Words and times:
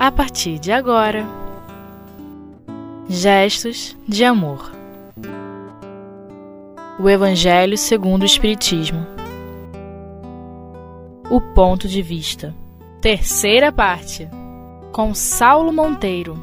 a 0.00 0.10
partir 0.10 0.58
de 0.58 0.72
agora. 0.72 1.26
Gestos 3.06 3.94
de 4.08 4.24
amor. 4.24 4.72
O 6.98 7.06
Evangelho 7.06 7.76
segundo 7.76 8.22
o 8.22 8.24
Espiritismo. 8.24 9.06
O 11.28 11.38
ponto 11.38 11.86
de 11.86 12.00
vista. 12.00 12.54
Terceira 13.02 13.70
parte. 13.70 14.26
Com 14.90 15.12
Saulo 15.14 15.70
Monteiro. 15.70 16.34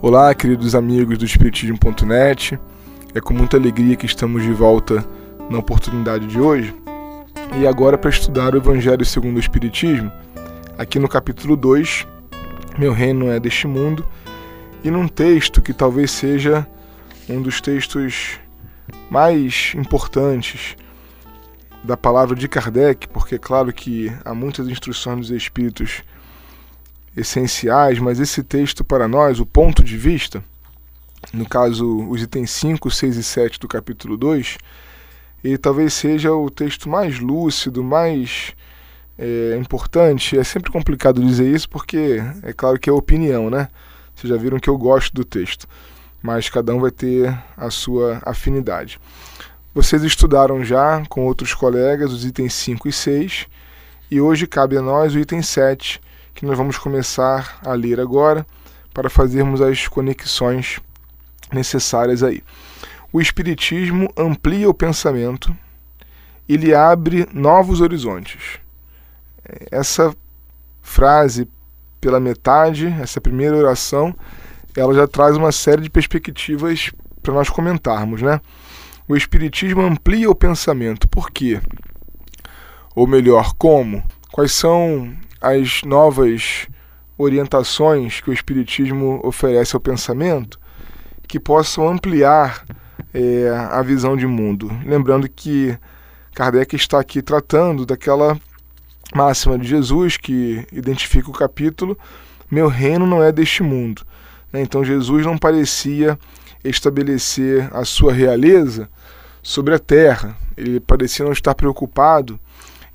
Olá, 0.00 0.34
queridos 0.34 0.74
amigos 0.74 1.18
do 1.18 1.26
Espiritismo.net. 1.26 2.58
É 3.14 3.20
com 3.20 3.34
muita 3.34 3.58
alegria 3.58 3.94
que 3.94 4.06
estamos 4.06 4.42
de 4.42 4.52
volta 4.52 5.04
na 5.50 5.58
oportunidade 5.58 6.26
de 6.26 6.40
hoje. 6.40 6.74
E 7.60 7.66
agora 7.66 7.98
para 7.98 8.08
estudar 8.08 8.54
o 8.54 8.56
Evangelho 8.56 9.04
segundo 9.04 9.36
o 9.36 9.40
Espiritismo, 9.40 10.10
aqui 10.78 10.98
no 10.98 11.08
capítulo 11.08 11.58
2, 11.58 12.15
Meu 12.78 12.92
Reino 12.92 13.30
é 13.30 13.40
deste 13.40 13.66
mundo, 13.66 14.06
e 14.84 14.90
num 14.90 15.08
texto 15.08 15.62
que 15.62 15.72
talvez 15.72 16.10
seja 16.10 16.66
um 17.26 17.40
dos 17.40 17.58
textos 17.58 18.38
mais 19.10 19.72
importantes 19.74 20.76
da 21.82 21.96
palavra 21.96 22.36
de 22.36 22.46
Kardec, 22.46 23.08
porque 23.08 23.36
é 23.36 23.38
claro 23.38 23.72
que 23.72 24.12
há 24.22 24.34
muitas 24.34 24.68
instruções 24.68 25.28
dos 25.28 25.30
espíritos 25.30 26.02
essenciais, 27.16 27.98
mas 27.98 28.20
esse 28.20 28.42
texto 28.42 28.84
para 28.84 29.08
nós, 29.08 29.40
o 29.40 29.46
ponto 29.46 29.82
de 29.82 29.96
vista, 29.96 30.44
no 31.32 31.48
caso 31.48 32.06
os 32.10 32.20
itens 32.20 32.50
5, 32.50 32.90
6 32.90 33.16
e 33.16 33.24
7 33.24 33.58
do 33.58 33.66
capítulo 33.66 34.18
2, 34.18 34.58
ele 35.42 35.56
talvez 35.56 35.94
seja 35.94 36.30
o 36.30 36.50
texto 36.50 36.90
mais 36.90 37.20
lúcido, 37.20 37.82
mais 37.82 38.54
é, 39.18 39.56
importante. 39.56 40.38
É 40.38 40.44
sempre 40.44 40.70
complicado 40.70 41.24
dizer 41.24 41.48
isso 41.48 41.68
porque 41.68 42.22
é 42.42 42.52
claro 42.52 42.78
que 42.78 42.90
é 42.90 42.92
opinião, 42.92 43.50
né? 43.50 43.68
Vocês 44.14 44.30
já 44.32 44.36
viram 44.38 44.58
que 44.58 44.68
eu 44.68 44.78
gosto 44.78 45.12
do 45.12 45.24
texto, 45.24 45.68
mas 46.22 46.48
cada 46.48 46.74
um 46.74 46.80
vai 46.80 46.90
ter 46.90 47.36
a 47.56 47.70
sua 47.70 48.20
afinidade. 48.24 48.98
Vocês 49.74 50.02
estudaram 50.02 50.64
já 50.64 51.04
com 51.06 51.26
outros 51.26 51.52
colegas 51.52 52.12
os 52.12 52.24
itens 52.24 52.54
5 52.54 52.88
e 52.88 52.92
6, 52.92 53.46
e 54.10 54.20
hoje 54.20 54.46
cabe 54.46 54.76
a 54.76 54.82
nós 54.82 55.14
o 55.14 55.18
item 55.18 55.42
7, 55.42 56.00
que 56.34 56.46
nós 56.46 56.56
vamos 56.56 56.78
começar 56.78 57.58
a 57.62 57.74
ler 57.74 58.00
agora 58.00 58.46
para 58.94 59.10
fazermos 59.10 59.60
as 59.60 59.86
conexões 59.86 60.80
necessárias 61.52 62.22
aí. 62.22 62.42
O 63.12 63.20
Espiritismo 63.20 64.10
amplia 64.16 64.68
o 64.68 64.74
pensamento 64.74 65.54
e 66.48 66.56
lhe 66.56 66.74
abre 66.74 67.28
novos 67.32 67.80
horizontes. 67.80 68.60
Essa 69.70 70.14
frase 70.82 71.48
pela 72.00 72.20
metade, 72.20 72.86
essa 73.00 73.20
primeira 73.20 73.56
oração, 73.56 74.14
ela 74.76 74.94
já 74.94 75.06
traz 75.06 75.36
uma 75.36 75.50
série 75.50 75.82
de 75.82 75.90
perspectivas 75.90 76.90
para 77.22 77.34
nós 77.34 77.48
comentarmos, 77.48 78.22
né? 78.22 78.40
O 79.08 79.16
Espiritismo 79.16 79.82
amplia 79.82 80.30
o 80.30 80.34
pensamento. 80.34 81.08
Por 81.08 81.30
quê? 81.30 81.60
Ou 82.94 83.06
melhor, 83.06 83.54
como? 83.56 84.02
Quais 84.32 84.52
são 84.52 85.14
as 85.40 85.82
novas 85.84 86.68
orientações 87.18 88.20
que 88.20 88.30
o 88.30 88.32
Espiritismo 88.32 89.20
oferece 89.24 89.74
ao 89.74 89.80
pensamento 89.80 90.58
que 91.28 91.40
possam 91.40 91.88
ampliar 91.88 92.64
é, 93.12 93.48
a 93.70 93.82
visão 93.82 94.16
de 94.16 94.26
mundo? 94.26 94.70
Lembrando 94.84 95.28
que 95.28 95.76
Kardec 96.34 96.76
está 96.76 97.00
aqui 97.00 97.22
tratando 97.22 97.86
daquela 97.86 98.38
máxima 99.14 99.58
de 99.58 99.66
Jesus 99.66 100.16
que 100.16 100.66
identifica 100.72 101.30
o 101.30 101.34
capítulo: 101.34 101.98
Meu 102.50 102.68
reino 102.68 103.06
não 103.06 103.22
é 103.22 103.30
deste 103.30 103.62
mundo. 103.62 104.02
Né? 104.52 104.62
Então 104.62 104.84
Jesus 104.84 105.24
não 105.24 105.38
parecia 105.38 106.18
estabelecer 106.64 107.68
a 107.72 107.84
sua 107.84 108.12
realeza 108.12 108.88
sobre 109.42 109.74
a 109.74 109.78
terra. 109.78 110.36
Ele 110.56 110.80
parecia 110.80 111.24
não 111.24 111.32
estar 111.32 111.54
preocupado 111.54 112.40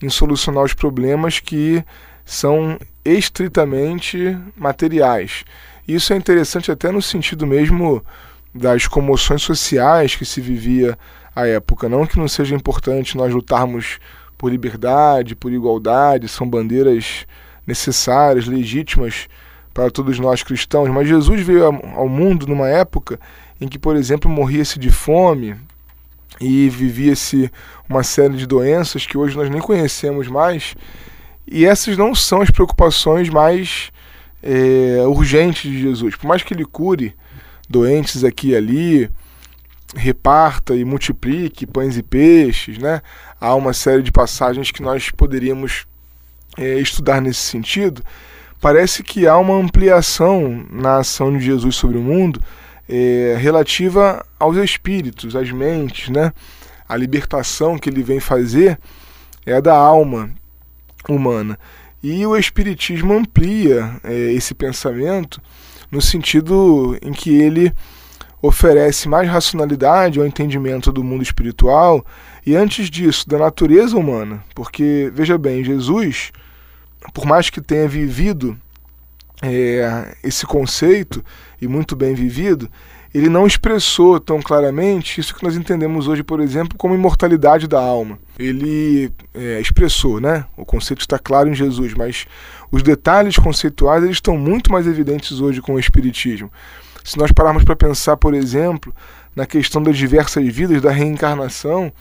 em 0.02 0.10
solucionar 0.10 0.64
os 0.64 0.74
problemas 0.74 1.40
que 1.40 1.84
são 2.26 2.80
estritamente 3.06 4.38
materiais. 4.56 5.44
Isso 5.88 6.14
é 6.14 6.18
interessante 6.18 6.72
até 6.72 6.92
no 6.92 7.02
sentido 7.02 7.46
mesmo 7.46 8.04
das 8.54 8.88
comoções 8.88 9.42
sociais 9.42 10.16
que 10.16 10.26
se 10.26 10.42
vivia 10.42 10.98
à 11.36 11.48
época. 11.48 11.88
Não 11.88 12.06
que 12.06 12.18
não 12.18 12.28
seja 12.28 12.56
importante 12.56 13.18
nós 13.18 13.34
lutarmos 13.34 14.00
por 14.42 14.50
liberdade, 14.50 15.36
por 15.36 15.54
igualdade, 15.54 16.28
são 16.28 16.50
bandeiras 16.50 17.28
necessárias, 17.68 18.48
legítimas 18.48 19.28
para 19.72 19.92
todos 19.92 20.18
nós 20.18 20.42
cristãos, 20.42 20.90
mas 20.90 21.08
Jesus 21.08 21.46
veio 21.46 21.64
ao 21.64 22.10
mundo 22.10 22.48
numa 22.48 22.68
época 22.68 23.20
em 23.62 23.68
que, 23.68 23.78
por 23.78 23.96
exemplo, 23.96 24.32
morria-se 24.32 24.80
de 24.80 24.90
fome 24.90 25.56
e 26.40 26.68
vivia-se 26.70 27.52
uma 27.88 28.02
série 28.02 28.36
de 28.36 28.48
doenças 28.48 29.06
que 29.06 29.16
hoje 29.16 29.38
nós 29.38 29.48
nem 29.48 29.62
conhecemos 29.62 30.28
mais, 30.28 30.74
e 31.46 31.64
essas 31.64 31.96
não 31.96 32.16
são 32.16 32.42
as 32.42 32.50
preocupações 32.50 33.30
mais 33.30 33.92
é, 34.42 35.04
urgentes 35.06 35.72
de 35.72 35.80
Jesus. 35.80 36.16
Por 36.16 36.26
mais 36.26 36.42
que 36.42 36.52
ele 36.52 36.66
cure 36.66 37.14
doentes 37.70 38.24
aqui 38.24 38.50
e 38.50 38.56
ali, 38.56 39.10
reparta 39.96 40.76
e 40.76 40.86
multiplique 40.86 41.66
pães 41.66 41.98
e 41.98 42.04
peixes, 42.04 42.78
né? 42.78 43.02
Há 43.40 43.56
uma 43.56 43.74
série 43.74 44.02
de 44.02 44.12
passagens 44.12 44.72
que 44.72 44.82
nós 44.82 45.12
poderíamos 45.12 45.86
é, 46.58 46.80
estudar 46.80 47.22
nesse 47.22 47.42
sentido. 47.42 48.04
Parece 48.60 49.04
que 49.04 49.28
há 49.28 49.38
uma 49.38 49.56
ampliação 49.56 50.66
na 50.72 50.98
ação 50.98 51.36
de 51.36 51.44
Jesus 51.44 51.76
sobre 51.76 51.98
o 51.98 52.02
mundo 52.02 52.42
é, 52.88 53.36
relativa 53.40 54.26
aos 54.40 54.58
espíritos, 54.58 55.36
às 55.36 55.52
mentes, 55.52 56.10
né? 56.10 56.32
A 56.88 56.96
libertação 56.96 57.78
que 57.78 57.90
ele 57.90 58.04
vem 58.04 58.20
fazer 58.20 58.78
é 59.46 59.62
da 59.62 59.76
alma 59.76 60.30
humana. 61.08 61.58
E 62.04 62.26
o 62.26 62.36
Espiritismo 62.36 63.14
amplia 63.14 64.00
é, 64.04 64.34
esse 64.34 64.54
pensamento 64.54 65.42
no 65.92 66.02
sentido 66.02 66.98
em 67.02 67.12
que 67.12 67.30
ele 67.30 67.74
oferece 68.42 69.08
mais 69.08 69.30
racionalidade 69.30 70.20
ao 70.20 70.26
entendimento 70.26 70.92
do 70.92 71.04
mundo 71.04 71.22
espiritual 71.22 72.06
e, 72.46 72.56
antes 72.56 72.90
disso, 72.90 73.28
da 73.30 73.38
natureza 73.38 73.96
humana. 73.96 74.44
Porque, 74.56 75.12
veja 75.14 75.38
bem, 75.38 75.64
Jesus, 75.64 76.32
por 77.14 77.26
mais 77.26 77.50
que 77.50 77.62
tenha 77.62 77.88
vivido 77.88 78.58
é, 79.42 80.16
esse 80.24 80.46
conceito, 80.46 81.24
e 81.62 81.68
muito 81.68 81.96
bem 81.96 82.16
vivido, 82.16 82.70
ele 83.14 83.30
não 83.30 83.46
expressou 83.46 84.20
tão 84.20 84.42
claramente 84.42 85.20
isso 85.20 85.36
que 85.36 85.44
nós 85.44 85.56
entendemos 85.56 86.08
hoje, 86.08 86.24
por 86.24 86.40
exemplo, 86.40 86.78
como 86.78 86.96
imortalidade 86.96 87.68
da 87.68 87.80
alma. 87.80 88.18
Ele 88.40 89.12
é, 89.34 89.60
expressou, 89.60 90.20
né? 90.20 90.46
O 90.56 90.66
conceito 90.66 91.02
está 91.02 91.20
claro 91.20 91.50
em 91.50 91.54
Jesus, 91.54 91.94
mas 91.94 92.26
os 92.72 92.82
detalhes 92.82 93.36
conceituais 93.36 94.04
eles 94.04 94.16
estão 94.16 94.38
muito 94.38 94.72
mais 94.72 94.88
evidentes 94.88 95.42
hoje 95.42 95.62
com 95.62 95.74
o 95.74 95.80
Espiritismo. 95.80 96.50
Se 97.04 97.18
nós 97.18 97.32
pararmos 97.32 97.64
para 97.64 97.76
pensar, 97.76 98.18
por 98.18 98.34
exemplo, 98.34 98.94
na 99.36 99.46
questão 99.46 99.82
das 99.82 99.98
diversas 99.98 100.46
vidas, 100.54 100.82
da 100.82 100.92
reencarnação, 100.92 101.92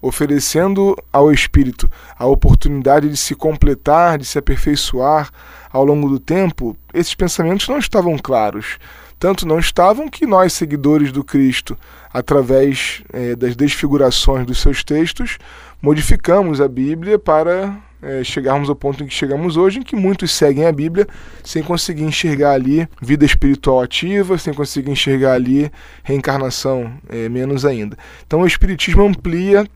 oferecendo 0.00 0.96
ao 1.12 1.32
espírito 1.32 1.88
a 2.18 2.26
oportunidade 2.26 3.08
de 3.08 3.16
se 3.16 3.34
completar, 3.36 4.18
de 4.18 4.24
se 4.24 4.38
aperfeiçoar 4.38 5.30
ao 5.70 5.84
longo 5.84 6.08
do 6.08 6.18
tempo, 6.18 6.76
esses 6.92 7.14
pensamentos 7.14 7.68
não 7.68 7.78
estavam 7.78 8.18
claros. 8.18 8.78
Tanto 9.18 9.46
não 9.46 9.60
estavam 9.60 10.08
que 10.08 10.26
nós, 10.26 10.52
seguidores 10.52 11.12
do 11.12 11.22
Cristo, 11.22 11.78
através 12.12 13.04
é, 13.12 13.36
das 13.36 13.54
desfigurações 13.54 14.44
dos 14.44 14.60
seus 14.60 14.82
textos, 14.82 15.38
modificamos 15.80 16.60
a 16.60 16.66
Bíblia 16.66 17.20
para 17.20 17.72
é, 18.02 18.24
chegarmos 18.24 18.68
ao 18.68 18.74
ponto 18.74 19.02
em 19.02 19.06
que 19.06 19.14
chegamos 19.14 19.56
hoje, 19.56 19.78
em 19.78 19.82
que 19.82 19.94
muitos 19.94 20.32
seguem 20.32 20.66
a 20.66 20.72
Bíblia 20.72 21.06
sem 21.44 21.62
conseguir 21.62 22.02
enxergar 22.02 22.52
ali 22.52 22.88
vida 23.00 23.24
espiritual 23.24 23.80
ativa, 23.80 24.36
sem 24.36 24.52
conseguir 24.52 24.90
enxergar 24.90 25.34
ali 25.34 25.70
reencarnação, 26.02 26.92
é, 27.08 27.28
menos 27.28 27.64
ainda. 27.64 27.96
Então 28.26 28.40
o 28.40 28.46
Espiritismo 28.46 29.04
amplia 29.04 29.66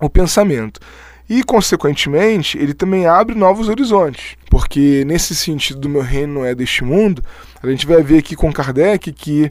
o 0.00 0.10
pensamento. 0.10 0.80
E, 1.28 1.42
consequentemente, 1.42 2.58
ele 2.58 2.74
também 2.74 3.06
abre 3.06 3.34
novos 3.34 3.68
horizontes, 3.68 4.36
porque 4.50 5.02
nesse 5.06 5.34
sentido 5.34 5.80
do 5.80 5.88
meu 5.88 6.02
reino 6.02 6.34
não 6.34 6.44
é 6.44 6.54
deste 6.54 6.84
mundo, 6.84 7.24
a 7.62 7.70
gente 7.70 7.86
vai 7.86 8.02
ver 8.02 8.18
aqui 8.18 8.36
com 8.36 8.52
Kardec 8.52 9.10
que 9.12 9.50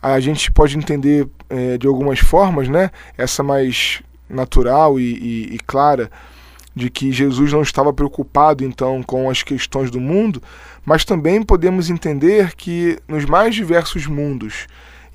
a 0.00 0.18
gente 0.20 0.50
pode 0.50 0.78
entender 0.78 1.28
é, 1.50 1.76
de 1.76 1.86
algumas 1.86 2.20
formas, 2.20 2.68
né, 2.68 2.90
essa 3.16 3.42
mais 3.42 4.00
natural 4.30 4.98
e, 4.98 5.02
e, 5.02 5.54
e 5.56 5.58
clara 5.66 6.10
de 6.78 6.88
que 6.88 7.12
Jesus 7.12 7.52
não 7.52 7.62
estava 7.62 7.92
preocupado 7.92 8.64
então 8.64 9.02
com 9.02 9.28
as 9.28 9.42
questões 9.42 9.90
do 9.90 10.00
mundo, 10.00 10.40
mas 10.86 11.04
também 11.04 11.42
podemos 11.42 11.90
entender 11.90 12.54
que 12.54 12.98
nos 13.06 13.24
mais 13.24 13.54
diversos 13.54 14.06
mundos 14.06 14.66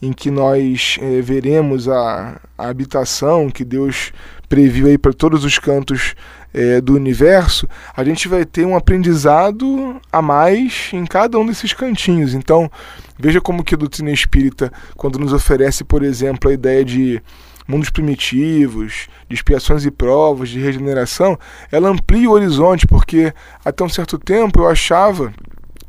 em 0.01 0.12
que 0.12 0.30
nós 0.30 0.98
é, 1.01 1.21
veremos 1.21 1.88
a, 1.88 2.39
a 2.57 2.68
habitação 2.68 3.50
que 3.50 3.63
Deus 3.63 4.12
previu 4.50 4.88
aí 4.88 4.98
para 4.98 5.13
todos 5.13 5.45
os 5.45 5.57
cantos 5.57 6.13
é, 6.54 6.80
do 6.81 6.94
universo, 6.94 7.68
a 7.95 8.04
gente 8.04 8.27
vai 8.27 8.45
ter 8.45 8.65
um 8.65 8.75
aprendizado 8.75 10.00
a 10.12 10.21
mais 10.21 10.89
em 10.94 11.06
cada 11.06 11.39
um 11.39 11.45
desses 11.45 11.74
cantinhos. 11.74 12.33
Então, 12.33 12.69
veja 13.18 13.42
como 13.42 13.63
que 13.63 13.74
a 13.74 13.77
doutrina 13.77 14.12
espírita, 14.12 14.71
quando 14.95 15.18
nos 15.18 15.33
oferece, 15.33 15.83
por 15.83 16.04
exemplo, 16.04 16.50
a 16.50 16.54
ideia 16.54 16.86
de 16.86 17.21
mundos 17.68 17.89
primitivos, 17.89 19.07
de 19.27 19.36
expiações 19.36 19.86
e 19.86 19.92
provas, 19.92 20.50
de 20.50 20.60
regeneração, 20.60 21.38
ela 21.71 21.89
amplia 21.89 22.30
o 22.30 22.33
horizonte, 22.33 22.86
porque 22.86 23.33
até 23.63 23.83
um 23.83 23.89
certo 23.89 24.18
tempo 24.18 24.60
eu 24.60 24.68
achava, 24.68 25.33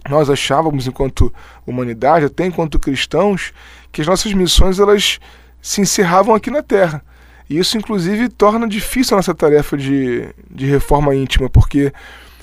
nós 0.09 0.31
achávamos 0.31 0.87
enquanto 0.87 1.33
humanidade, 1.67 2.27
até 2.27 2.47
enquanto 2.47 2.79
cristãos, 2.79 3.53
que 3.91 4.01
as 4.01 4.07
nossas 4.07 4.33
missões 4.33 4.79
elas 4.79 5.19
se 5.61 5.81
encerravam 5.81 6.35
aqui 6.35 6.51
na 6.51 6.63
Terra. 6.63 7.03
E 7.49 7.59
isso, 7.59 7.77
inclusive, 7.77 8.29
torna 8.29 8.67
difícil 8.67 9.15
a 9.15 9.19
nossa 9.19 9.35
tarefa 9.35 9.77
de, 9.77 10.29
de 10.51 10.67
reforma 10.67 11.15
íntima, 11.15 11.51
porque 11.51 11.93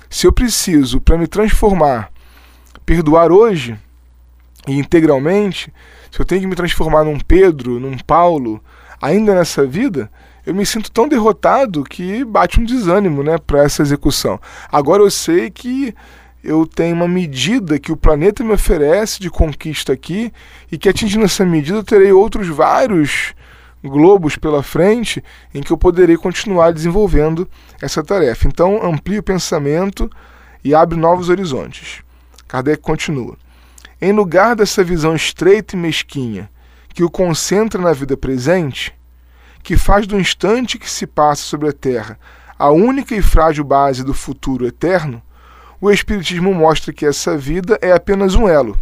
se 0.09 0.27
eu 0.27 0.31
preciso, 0.31 0.99
para 0.99 1.17
me 1.17 1.27
transformar, 1.27 2.11
perdoar 2.85 3.31
hoje 3.31 3.77
e 4.67 4.73
integralmente, 4.73 5.73
se 6.11 6.19
eu 6.19 6.25
tenho 6.25 6.41
que 6.41 6.47
me 6.47 6.55
transformar 6.55 7.03
num 7.03 7.19
Pedro, 7.19 7.79
num 7.79 7.97
Paulo, 7.97 8.61
ainda 9.01 9.33
nessa 9.33 9.65
vida, 9.65 10.09
eu 10.45 10.53
me 10.53 10.65
sinto 10.65 10.91
tão 10.91 11.07
derrotado 11.07 11.83
que 11.83 12.23
bate 12.23 12.59
um 12.59 12.63
desânimo 12.63 13.23
né, 13.23 13.37
para 13.37 13.63
essa 13.63 13.81
execução. 13.81 14.39
Agora 14.71 15.01
eu 15.01 15.11
sei 15.11 15.49
que 15.49 15.93
eu 16.43 16.65
tenho 16.65 16.95
uma 16.95 17.07
medida 17.07 17.79
que 17.79 17.91
o 17.91 17.97
planeta 17.97 18.43
me 18.43 18.53
oferece 18.53 19.19
de 19.19 19.29
conquista 19.29 19.93
aqui 19.93 20.31
e 20.71 20.77
que 20.77 20.89
atingindo 20.89 21.25
essa 21.25 21.45
medida 21.45 21.77
eu 21.77 21.83
terei 21.83 22.11
outros 22.11 22.47
vários 22.47 23.33
globos 23.83 24.35
pela 24.35 24.63
frente 24.63 25.23
em 25.53 25.61
que 25.61 25.71
eu 25.71 25.77
poderei 25.77 26.17
continuar 26.17 26.71
desenvolvendo 26.71 27.47
essa 27.81 28.03
tarefa. 28.03 28.47
Então, 28.47 28.83
amplie 28.83 29.19
o 29.19 29.23
pensamento 29.23 30.09
e 30.63 30.73
abre 30.73 30.97
novos 30.97 31.29
horizontes. 31.29 32.03
Kardec 32.47 32.81
continua. 32.81 33.37
Em 33.99 34.11
lugar 34.11 34.55
dessa 34.55 34.83
visão 34.83 35.15
estreita 35.15 35.75
e 35.75 35.79
mesquinha 35.79 36.49
que 36.93 37.03
o 37.03 37.09
concentra 37.09 37.81
na 37.81 37.93
vida 37.93 38.17
presente, 38.17 38.93
que 39.63 39.77
faz 39.77 40.07
do 40.07 40.19
instante 40.19 40.77
que 40.77 40.89
se 40.89 41.05
passa 41.05 41.43
sobre 41.43 41.69
a 41.69 41.73
Terra 41.73 42.17
a 42.61 42.69
única 42.69 43.15
e 43.15 43.23
frágil 43.23 43.63
base 43.63 44.03
do 44.03 44.13
futuro 44.13 44.67
eterno, 44.67 45.19
o 45.81 45.89
Espiritismo 45.89 46.53
mostra 46.53 46.93
que 46.93 47.07
essa 47.07 47.35
vida 47.35 47.79
é 47.81 47.91
apenas 47.91 48.35
um 48.35 48.47
elo 48.47 48.77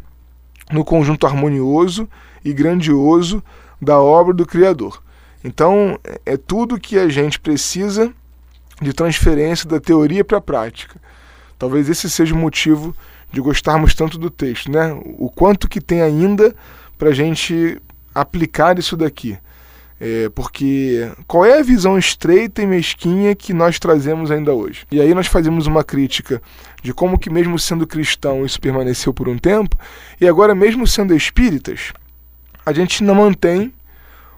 no 0.69 0.83
conjunto 0.83 1.25
harmonioso 1.25 2.05
e 2.43 2.51
grandioso 2.51 3.41
da 3.81 3.97
obra 3.97 4.33
do 4.33 4.45
Criador. 4.45 5.01
Então, 5.45 5.97
é 6.25 6.35
tudo 6.35 6.77
que 6.77 6.99
a 6.99 7.07
gente 7.07 7.39
precisa 7.39 8.13
de 8.81 8.91
transferência 8.91 9.65
da 9.65 9.79
teoria 9.79 10.25
para 10.25 10.39
a 10.39 10.41
prática. 10.41 10.99
Talvez 11.57 11.89
esse 11.89 12.09
seja 12.09 12.35
o 12.35 12.37
motivo 12.37 12.93
de 13.31 13.39
gostarmos 13.39 13.93
tanto 13.93 14.17
do 14.17 14.29
texto, 14.29 14.69
né? 14.69 14.91
O 15.17 15.29
quanto 15.29 15.69
que 15.69 15.79
tem 15.79 16.01
ainda 16.01 16.53
para 16.97 17.11
a 17.11 17.13
gente 17.13 17.81
aplicar 18.13 18.77
isso 18.79 18.95
daqui. 18.97 19.37
É, 20.01 20.29
porque 20.29 21.11
qual 21.27 21.43
é 21.43 21.59
a 21.59 21.63
visão 21.63 21.97
estreita 21.97 22.61
e 22.61 22.65
mesquinha 22.65 23.35
que 23.35 23.53
nós 23.53 23.77
trazemos 23.77 24.31
ainda 24.31 24.53
hoje? 24.53 24.85
E 24.89 25.01
aí 25.01 25.13
nós 25.13 25.27
fazemos 25.27 25.67
uma 25.67 25.83
crítica 25.83 26.41
de 26.81 26.93
como 26.93 27.19
que 27.19 27.29
mesmo 27.29 27.59
sendo 27.59 27.85
cristão 27.85 28.45
isso 28.45 28.61
permaneceu 28.61 29.13
por 29.13 29.27
um 29.27 29.37
tempo, 29.37 29.77
e 30.19 30.25
agora 30.25 30.55
mesmo 30.55 30.87
sendo 30.87 31.13
espíritas, 31.13 31.91
a 32.65 32.71
gente 32.71 33.03
não 33.03 33.15
mantém 33.15 33.73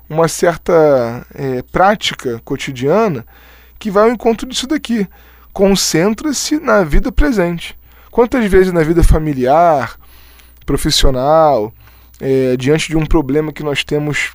uma 0.10 0.28
certa 0.28 1.26
é, 1.34 1.62
prática 1.72 2.42
cotidiana 2.44 3.24
que 3.78 3.92
vai 3.92 4.06
ao 4.06 4.12
encontro 4.12 4.48
disso 4.48 4.68
daqui. 4.68 5.08
Concentra-se 5.54 6.60
na 6.60 6.84
vida 6.84 7.12
presente. 7.12 7.78
Quantas 8.10 8.46
vezes 8.46 8.74
na 8.74 8.84
vida 8.84 9.04
familiar, 9.04 9.96
profissional, 10.66 11.74
é, 12.22 12.56
diante 12.56 12.88
de 12.88 12.96
um 12.96 13.06
problema 13.06 13.52
que 13.52 13.64
nós 13.64 13.84
temos 13.84 14.34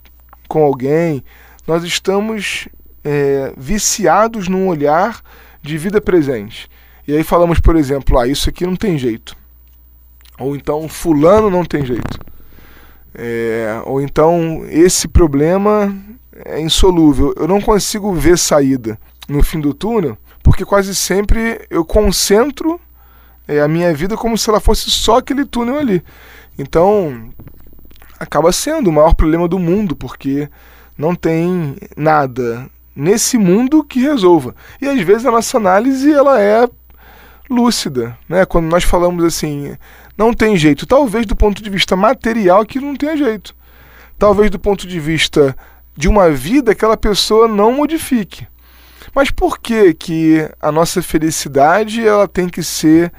com 0.48 0.64
alguém, 0.64 1.22
nós 1.66 1.84
estamos 1.84 2.68
é, 3.04 3.52
viciados 3.56 4.48
num 4.48 4.66
olhar 4.66 5.22
de 5.62 5.78
vida 5.78 6.00
presente. 6.00 6.68
E 7.06 7.14
aí 7.14 7.22
falamos, 7.22 7.60
por 7.60 7.76
exemplo, 7.76 8.18
ah, 8.18 8.26
isso 8.26 8.48
aqui 8.50 8.66
não 8.66 8.74
tem 8.74 8.98
jeito. 8.98 9.36
Ou 10.38 10.56
então, 10.56 10.88
fulano 10.88 11.48
não 11.48 11.64
tem 11.64 11.86
jeito. 11.86 12.18
É, 13.14 13.80
ou 13.84 14.00
então, 14.00 14.66
esse 14.68 15.06
problema 15.06 15.94
é 16.44 16.60
insolúvel. 16.60 17.32
Eu 17.36 17.46
não 17.46 17.60
consigo 17.60 18.12
ver 18.12 18.36
saída 18.36 18.98
no 19.28 19.44
fim 19.44 19.60
do 19.60 19.72
túnel, 19.72 20.18
porque 20.42 20.64
quase 20.64 20.92
sempre 20.92 21.64
eu 21.70 21.84
concentro 21.84 22.80
é, 23.46 23.60
a 23.60 23.68
minha 23.68 23.94
vida 23.94 24.16
como 24.16 24.36
se 24.36 24.50
ela 24.50 24.60
fosse 24.60 24.90
só 24.90 25.18
aquele 25.18 25.44
túnel 25.44 25.78
ali. 25.78 26.02
Então, 26.58 27.30
acaba 28.18 28.52
sendo 28.52 28.88
o 28.88 28.92
maior 28.92 29.14
problema 29.14 29.48
do 29.48 29.58
mundo, 29.58 29.94
porque 29.94 30.48
não 30.96 31.14
tem 31.14 31.76
nada 31.96 32.68
nesse 32.94 33.36
mundo 33.36 33.84
que 33.84 34.00
resolva. 34.00 34.54
E 34.80 34.86
às 34.86 35.00
vezes 35.00 35.26
a 35.26 35.30
nossa 35.30 35.58
análise 35.58 36.10
ela 36.10 36.40
é 36.40 36.68
lúcida, 37.48 38.16
né? 38.28 38.44
Quando 38.44 38.66
nós 38.66 38.84
falamos 38.84 39.24
assim, 39.24 39.76
não 40.16 40.32
tem 40.32 40.56
jeito, 40.56 40.86
talvez 40.86 41.26
do 41.26 41.36
ponto 41.36 41.62
de 41.62 41.70
vista 41.70 41.94
material 41.94 42.64
que 42.64 42.80
não 42.80 42.96
tenha 42.96 43.16
jeito. 43.16 43.54
Talvez 44.18 44.50
do 44.50 44.58
ponto 44.58 44.86
de 44.86 44.98
vista 44.98 45.54
de 45.94 46.08
uma 46.08 46.30
vida 46.30 46.72
aquela 46.72 46.96
pessoa 46.96 47.46
não 47.46 47.72
modifique. 47.72 48.46
Mas 49.14 49.30
por 49.30 49.58
que 49.58 49.94
que 49.94 50.48
a 50.60 50.72
nossa 50.72 51.02
felicidade 51.02 52.06
ela 52.06 52.26
tem 52.26 52.48
que 52.48 52.62
ser 52.62 53.12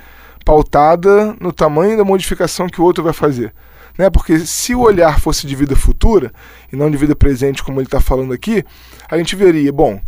pautada 0.44 1.36
no 1.40 1.52
tamanho 1.52 1.98
da 1.98 2.04
modificação 2.04 2.68
que 2.68 2.82
o 2.82 2.84
outro 2.84 3.04
vai 3.04 3.14
fazer? 3.14 3.54
Né? 3.98 4.10
Porque 4.10 4.40
se 4.40 4.76
o 4.76 4.82
olhar 4.82 5.20
fosse 5.20 5.48
de 5.48 5.56
vida 5.56 5.76
futura 5.76 6.32
e 6.72 6.76
não 6.76 6.92
de 6.92 6.98
vida 6.98 7.16
presente, 7.16 7.64
como 7.64 7.80
ele 7.80 7.88
está 7.88 8.00
falando 8.00 8.34
aqui, 8.34 8.64
a 9.10 9.18
gente 9.18 9.36
veria, 9.36 9.72
bom, 9.72 10.00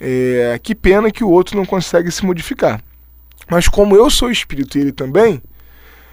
é, 0.00 0.58
que 0.62 0.74
pena 0.74 1.10
que 1.10 1.24
o 1.24 1.30
outro 1.30 1.56
não 1.56 1.66
consegue 1.66 2.10
se 2.10 2.24
modificar. 2.24 2.80
Mas 3.50 3.68
como 3.68 3.96
eu 3.96 4.08
sou 4.08 4.30
espírito 4.30 4.78
e 4.78 4.80
ele 4.80 4.92
também, 4.92 5.42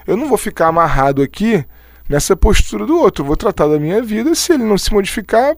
eu 0.05 0.17
não 0.17 0.27
vou 0.27 0.37
ficar 0.37 0.67
amarrado 0.67 1.21
aqui 1.21 1.63
nessa 2.09 2.35
postura 2.35 2.85
do 2.85 2.97
outro. 2.97 3.23
Eu 3.23 3.27
vou 3.27 3.37
tratar 3.37 3.67
da 3.67 3.79
minha 3.79 4.01
vida. 4.01 4.35
Se 4.35 4.53
ele 4.53 4.63
não 4.63 4.77
se 4.77 4.91
modificar, 4.91 5.55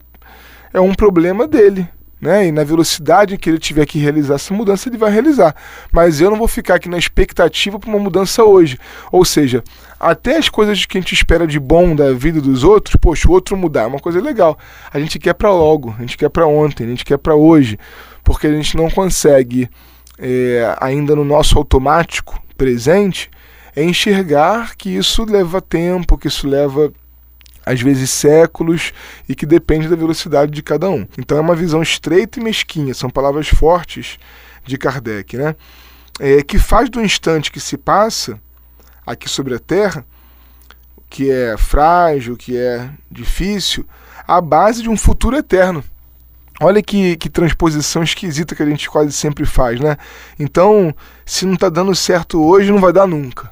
é 0.74 0.80
um 0.80 0.94
problema 0.94 1.48
dele 1.48 1.88
né? 2.24 2.48
E 2.48 2.52
na 2.52 2.64
velocidade 2.64 3.36
em 3.36 3.38
que 3.38 3.50
ele 3.50 3.60
tiver 3.60 3.86
que 3.86 4.00
realizar 4.00 4.36
essa 4.36 4.54
mudança, 4.54 4.88
ele 4.88 4.98
vai 4.98 5.12
realizar. 5.12 5.54
Mas 5.92 6.22
eu 6.22 6.32
não 6.32 6.38
vou 6.38 6.48
ficar 6.48 6.76
aqui 6.76 6.88
na 6.88 6.98
expectativa 6.98 7.78
para 7.78 7.90
uma 7.90 8.00
mudança 8.00 8.46
hoje. 8.46 8.80
Ou 9.12 9.26
seja, 9.26 9.62
até 10.00 10.38
as 10.38 10.48
coisas 10.48 10.86
que 10.86 10.98
a 10.98 11.02
gente 11.02 11.14
espera 11.14 11.46
de 11.46 11.60
bom 11.60 11.94
da 11.94 12.14
vida 12.14 12.40
dos 12.40 12.64
outros, 12.64 12.96
poxa, 12.96 13.28
o 13.28 13.32
outro 13.32 13.58
mudar 13.58 13.84
é 13.84 13.88
uma 13.88 14.00
coisa 14.00 14.22
legal. 14.22 14.58
A 14.92 15.00
gente 15.00 15.20
quer 15.20 15.34
para 15.34 15.52
logo, 15.52 15.94
a 15.98 16.02
gente 16.02 16.18
quer 16.18 16.30
para 16.30 16.48
ontem, 16.48 16.86
a 16.86 16.90
gente 16.90 17.04
quer 17.04 17.18
para 17.18 17.36
hoje, 17.36 17.78
porque 18.24 18.48
a 18.48 18.54
gente 18.54 18.78
não 18.78 18.90
consegue 18.90 19.70
é, 20.18 20.76
ainda 20.80 21.16
no 21.16 21.26
nosso 21.26 21.58
automático 21.58 22.42
presente 22.56 23.30
enxergar 23.76 24.76
que 24.78 24.96
isso 24.96 25.26
leva 25.26 25.60
tempo, 25.60 26.18
que 26.18 26.28
isso 26.28 26.48
leva 26.48 26.94
às 27.66 27.82
vezes 27.82 28.10
séculos, 28.10 28.94
e 29.28 29.36
que 29.36 29.46
depende 29.46 29.88
da 29.88 29.96
velocidade 29.96 30.52
de 30.52 30.62
cada 30.62 30.90
um. 30.90 31.08
Então 31.18 31.38
é 31.38 31.42
uma 31.42 31.56
visão 31.56 31.82
estreita 31.82 32.40
e 32.40 32.44
mesquinha, 32.44 32.94
são 32.94 33.10
palavras 33.10 33.48
fortes 33.48 34.18
de 34.66 34.78
Kardec, 34.78 35.38
né? 35.38 35.56
É, 36.20 36.44
que 36.44 36.60
faz 36.60 36.90
do 36.90 37.02
instante 37.02 37.52
que 37.52 37.60
se 37.60 37.78
passa 37.78 38.40
aqui 39.06 39.28
sobre 39.28 39.56
a 39.56 39.60
Terra, 39.60 40.06
que 41.10 41.30
é 41.30 41.58
frágil, 41.58 42.38
que 42.38 42.58
é 42.58 42.90
difícil, 43.10 43.86
a 44.28 44.40
base 44.40 44.82
de 44.82 44.90
um 44.90 44.98
futuro 44.98 45.36
eterno. 45.36 45.84
Olha 46.62 46.82
que, 46.82 47.18
que 47.18 47.30
transposição 47.30 48.04
esquisita 48.04 48.56
que 48.56 48.64
a 48.64 48.66
gente 48.66 48.90
quase 48.90 49.12
sempre 49.12 49.46
faz, 49.46 49.80
né? 49.80 49.98
Então, 50.40 50.96
se 51.26 51.46
não 51.46 51.56
está 51.56 51.68
dando 51.68 51.96
certo 51.96 52.44
hoje, 52.44 52.72
não 52.72 52.80
vai 52.80 52.94
dar 52.94 53.08
nunca. 53.08 53.52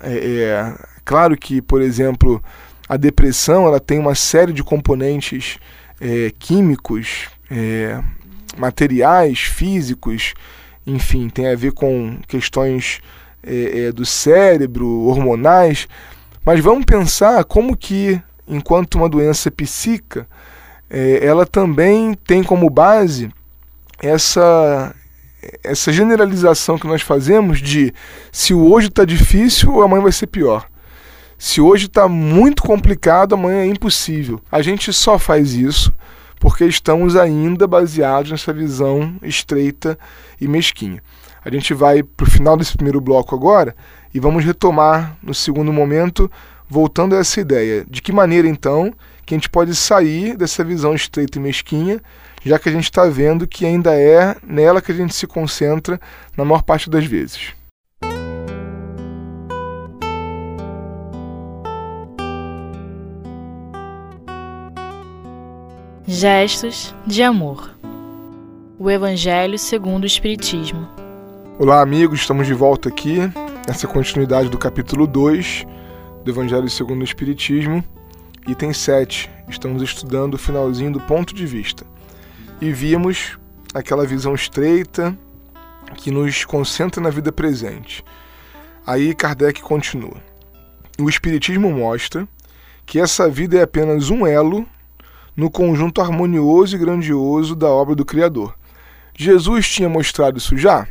É, 0.00 0.12
é 0.12 0.74
claro 1.04 1.36
que, 1.36 1.60
por 1.60 1.82
exemplo, 1.82 2.42
a 2.88 2.96
depressão 2.96 3.66
ela 3.66 3.78
tem 3.78 3.98
uma 3.98 4.14
série 4.14 4.52
de 4.52 4.64
componentes 4.64 5.58
é, 6.00 6.32
químicos, 6.38 7.28
é, 7.50 8.00
materiais, 8.56 9.40
físicos, 9.40 10.32
enfim, 10.86 11.28
tem 11.28 11.48
a 11.48 11.56
ver 11.56 11.72
com 11.72 12.18
questões 12.26 13.00
é, 13.42 13.86
é 13.86 13.92
do 13.92 14.06
cérebro, 14.06 14.86
hormonais. 15.02 15.86
Mas 16.44 16.60
vamos 16.60 16.86
pensar 16.86 17.44
como 17.44 17.76
que, 17.76 18.20
enquanto 18.46 18.94
uma 18.94 19.08
doença 19.08 19.50
psíquica, 19.50 20.26
é, 20.88 21.24
ela 21.24 21.44
também 21.44 22.14
tem 22.14 22.42
como 22.42 22.70
base 22.70 23.30
essa 24.02 24.94
essa 25.62 25.92
generalização 25.92 26.76
que 26.76 26.86
nós 26.86 27.00
fazemos 27.00 27.60
de 27.60 27.94
se 28.32 28.52
o 28.52 28.72
hoje 28.72 28.88
está 28.88 29.04
difícil, 29.04 29.80
amanhã 29.82 30.02
vai 30.02 30.12
ser 30.12 30.26
pior. 30.26 30.68
Se 31.40 31.60
hoje 31.60 31.86
está 31.86 32.08
muito 32.08 32.64
complicado, 32.64 33.36
amanhã 33.36 33.58
é 33.58 33.66
impossível. 33.66 34.40
A 34.50 34.60
gente 34.60 34.92
só 34.92 35.20
faz 35.20 35.54
isso 35.54 35.92
porque 36.40 36.64
estamos 36.64 37.14
ainda 37.14 37.64
baseados 37.64 38.32
nessa 38.32 38.52
visão 38.52 39.14
estreita 39.22 39.96
e 40.40 40.48
mesquinha. 40.48 41.00
A 41.44 41.48
gente 41.48 41.72
vai 41.72 42.02
para 42.02 42.26
o 42.26 42.30
final 42.30 42.56
desse 42.56 42.74
primeiro 42.74 43.00
bloco 43.00 43.36
agora 43.36 43.76
e 44.12 44.18
vamos 44.18 44.44
retomar 44.44 45.16
no 45.22 45.32
segundo 45.32 45.72
momento, 45.72 46.28
voltando 46.68 47.14
a 47.14 47.18
essa 47.18 47.40
ideia. 47.40 47.86
De 47.88 48.02
que 48.02 48.10
maneira, 48.10 48.48
então, 48.48 48.92
que 49.24 49.32
a 49.32 49.36
gente 49.36 49.48
pode 49.48 49.76
sair 49.76 50.36
dessa 50.36 50.64
visão 50.64 50.92
estreita 50.92 51.38
e 51.38 51.40
mesquinha, 51.40 52.00
já 52.44 52.58
que 52.58 52.68
a 52.68 52.72
gente 52.72 52.84
está 52.84 53.04
vendo 53.06 53.46
que 53.46 53.64
ainda 53.64 53.94
é 53.94 54.34
nela 54.44 54.82
que 54.82 54.90
a 54.90 54.94
gente 54.94 55.14
se 55.14 55.26
concentra 55.26 56.00
na 56.36 56.44
maior 56.44 56.62
parte 56.62 56.90
das 56.90 57.04
vezes. 57.04 57.57
Gestos 66.10 66.94
de 67.06 67.22
amor. 67.22 67.76
O 68.78 68.90
Evangelho 68.90 69.58
segundo 69.58 70.04
o 70.04 70.06
Espiritismo. 70.06 70.88
Olá, 71.58 71.82
amigos, 71.82 72.20
estamos 72.20 72.46
de 72.46 72.54
volta 72.54 72.88
aqui 72.88 73.18
nessa 73.66 73.86
continuidade 73.86 74.48
do 74.48 74.56
capítulo 74.56 75.06
2 75.06 75.66
do 76.24 76.30
Evangelho 76.30 76.70
segundo 76.70 77.02
o 77.02 77.04
Espiritismo, 77.04 77.84
item 78.46 78.72
7. 78.72 79.30
Estamos 79.50 79.82
estudando 79.82 80.32
o 80.32 80.38
finalzinho 80.38 80.92
do 80.92 81.00
ponto 81.00 81.34
de 81.34 81.44
vista. 81.44 81.84
E 82.58 82.72
vimos 82.72 83.38
aquela 83.74 84.06
visão 84.06 84.34
estreita 84.34 85.14
que 85.94 86.10
nos 86.10 86.42
concentra 86.42 87.02
na 87.02 87.10
vida 87.10 87.30
presente. 87.30 88.02
Aí 88.86 89.14
Kardec 89.14 89.60
continua. 89.60 90.16
O 90.98 91.06
Espiritismo 91.06 91.70
mostra 91.70 92.26
que 92.86 92.98
essa 92.98 93.28
vida 93.28 93.58
é 93.58 93.62
apenas 93.62 94.08
um 94.08 94.26
elo 94.26 94.66
no 95.38 95.48
conjunto 95.48 96.00
harmonioso 96.00 96.74
e 96.74 96.78
grandioso 96.80 97.54
da 97.54 97.68
obra 97.68 97.94
do 97.94 98.04
Criador. 98.04 98.56
Jesus 99.16 99.68
tinha 99.68 99.88
mostrado 99.88 100.36
isso 100.36 100.56
já, 100.56 100.84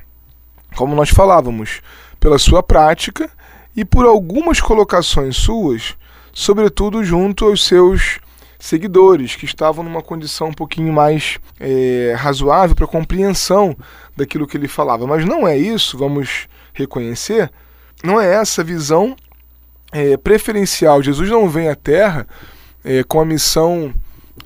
como 0.73 0.95
nós 0.95 1.09
falávamos, 1.09 1.81
pela 2.17 2.39
sua 2.39 2.63
prática 2.63 3.29
e 3.75 3.83
por 3.83 4.05
algumas 4.05 4.61
colocações 4.61 5.35
suas, 5.35 5.97
sobretudo 6.31 7.03
junto 7.03 7.43
aos 7.43 7.65
seus 7.65 8.19
seguidores, 8.57 9.35
que 9.35 9.43
estavam 9.43 9.83
numa 9.83 10.01
condição 10.01 10.47
um 10.47 10.53
pouquinho 10.53 10.93
mais 10.93 11.39
é, 11.59 12.15
razoável 12.17 12.73
para 12.73 12.87
compreensão 12.87 13.75
daquilo 14.15 14.47
que 14.47 14.55
ele 14.55 14.69
falava. 14.69 15.05
Mas 15.05 15.25
não 15.25 15.45
é 15.45 15.57
isso, 15.57 15.97
vamos 15.97 16.47
reconhecer, 16.73 17.51
não 18.01 18.17
é 18.17 18.33
essa 18.33 18.63
visão 18.63 19.13
é, 19.91 20.15
preferencial. 20.15 21.03
Jesus 21.03 21.29
não 21.29 21.49
vem 21.49 21.67
à 21.67 21.75
Terra 21.75 22.25
é, 22.81 23.03
com 23.03 23.19
a 23.19 23.25
missão 23.25 23.93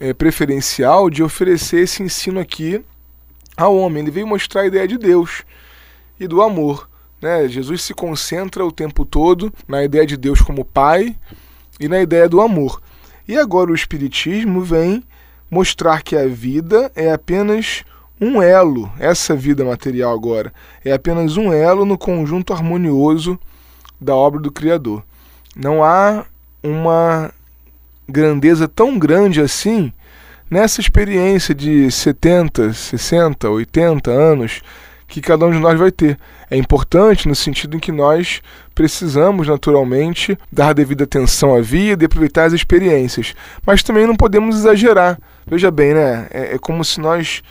é, 0.01 0.15
preferencial 0.15 1.12
de 1.12 1.22
oferecer 1.22 1.81
esse 1.81 2.01
ensino 2.01 2.39
aqui 2.39 2.84
ao 3.55 3.77
homem. 3.77 4.01
Ele 4.01 4.12
veio 4.12 4.25
mostrar 4.25 4.62
a 4.62 4.65
ideia 4.65 4.88
de 4.88 4.98
Deus 4.98 5.43
e 6.20 6.27
do 6.27 6.41
amor. 6.41 6.89
Né? 7.22 7.48
Jesus 7.48 7.84
se 7.84 7.93
concentra 7.93 8.65
o 8.65 8.72
tempo 8.72 9.05
todo 9.05 9.53
na 9.67 9.84
ideia 9.84 10.05
de 10.05 10.17
Deus 10.17 10.41
como 10.41 10.65
Pai 10.65 11.15
e 11.79 11.88
na 11.88 12.01
ideia 12.01 12.27
do 12.27 12.41
amor. 12.41 12.81
E 13.27 13.38
agora 13.38 13.72
o 13.72 13.75
Espiritismo 13.75 14.62
vem 14.62 15.03
mostrar 15.51 16.01
que 16.01 16.15
a 16.15 16.27
vida 16.27 16.91
é 16.96 17.12
apenas 17.12 17.84
um 18.20 18.41
elo, 18.41 18.91
essa 19.00 19.36
vida 19.36 19.63
material 19.63 20.13
agora, 20.13 20.53
é 20.84 20.91
apenas 20.91 21.38
um 21.38 21.53
elo 21.53 21.86
no 21.86 21.98
conjunto 21.98 22.53
harmonioso 22.53 23.39
da 24.00 24.15
obra 24.15 24.39
do 24.39 24.51
Criador. 24.51 25.03
Não 25.55 25.84
há 25.84 26.25
uma 26.63 27.31
grandeza 28.12 28.68
tão 28.68 29.00
grande 29.00 29.41
assim 29.41 29.91
nessa 30.50 30.82
experiência 30.82 31.56
de 31.56 31.89
70, 31.89 32.74
60, 32.74 33.50
80 33.50 34.12
anos 34.12 34.62
que 35.08 35.22
cada 35.22 35.46
um 35.46 35.51
de 35.51 35.60
nós 35.60 35.77
vai 35.77 35.91
ter. 35.91 36.18
É 36.50 36.58
importante 36.58 37.27
no 37.27 37.36
sentido 37.36 37.75
em 37.75 37.80
que 37.80 37.91
nós 37.91 38.41
precisamos 38.75 39.48
naturalmente 39.48 40.38
dar 40.51 40.74
devida 40.74 41.03
atenção 41.03 41.56
à 41.56 41.62
vida 41.62 42.03
e 42.03 42.06
aproveitar 42.06 42.46
as 42.46 42.53
experiências, 42.53 43.34
mas 43.65 43.84
também 43.84 44.08
não 44.08 44.15
podemos 44.15 44.56
exagerar. 44.56 45.20
Veja 45.46 45.70
bem, 45.70 45.94
né? 45.94 46.27
É, 46.32 46.56
é 46.56 46.58
como 46.58 46.84
se 46.84 47.00
nós 47.00 47.41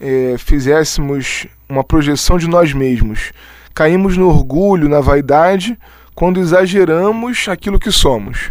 é, 0.00 0.36
fizéssemos 0.38 1.46
uma 1.68 1.84
projeção 1.84 2.38
de 2.38 2.48
nós 2.48 2.72
mesmos. 2.72 3.32
Caímos 3.74 4.16
no 4.16 4.28
orgulho, 4.28 4.88
na 4.88 5.00
vaidade, 5.00 5.78
quando 6.14 6.40
exageramos 6.40 7.46
aquilo 7.48 7.78
que 7.78 7.90
somos. 7.90 8.50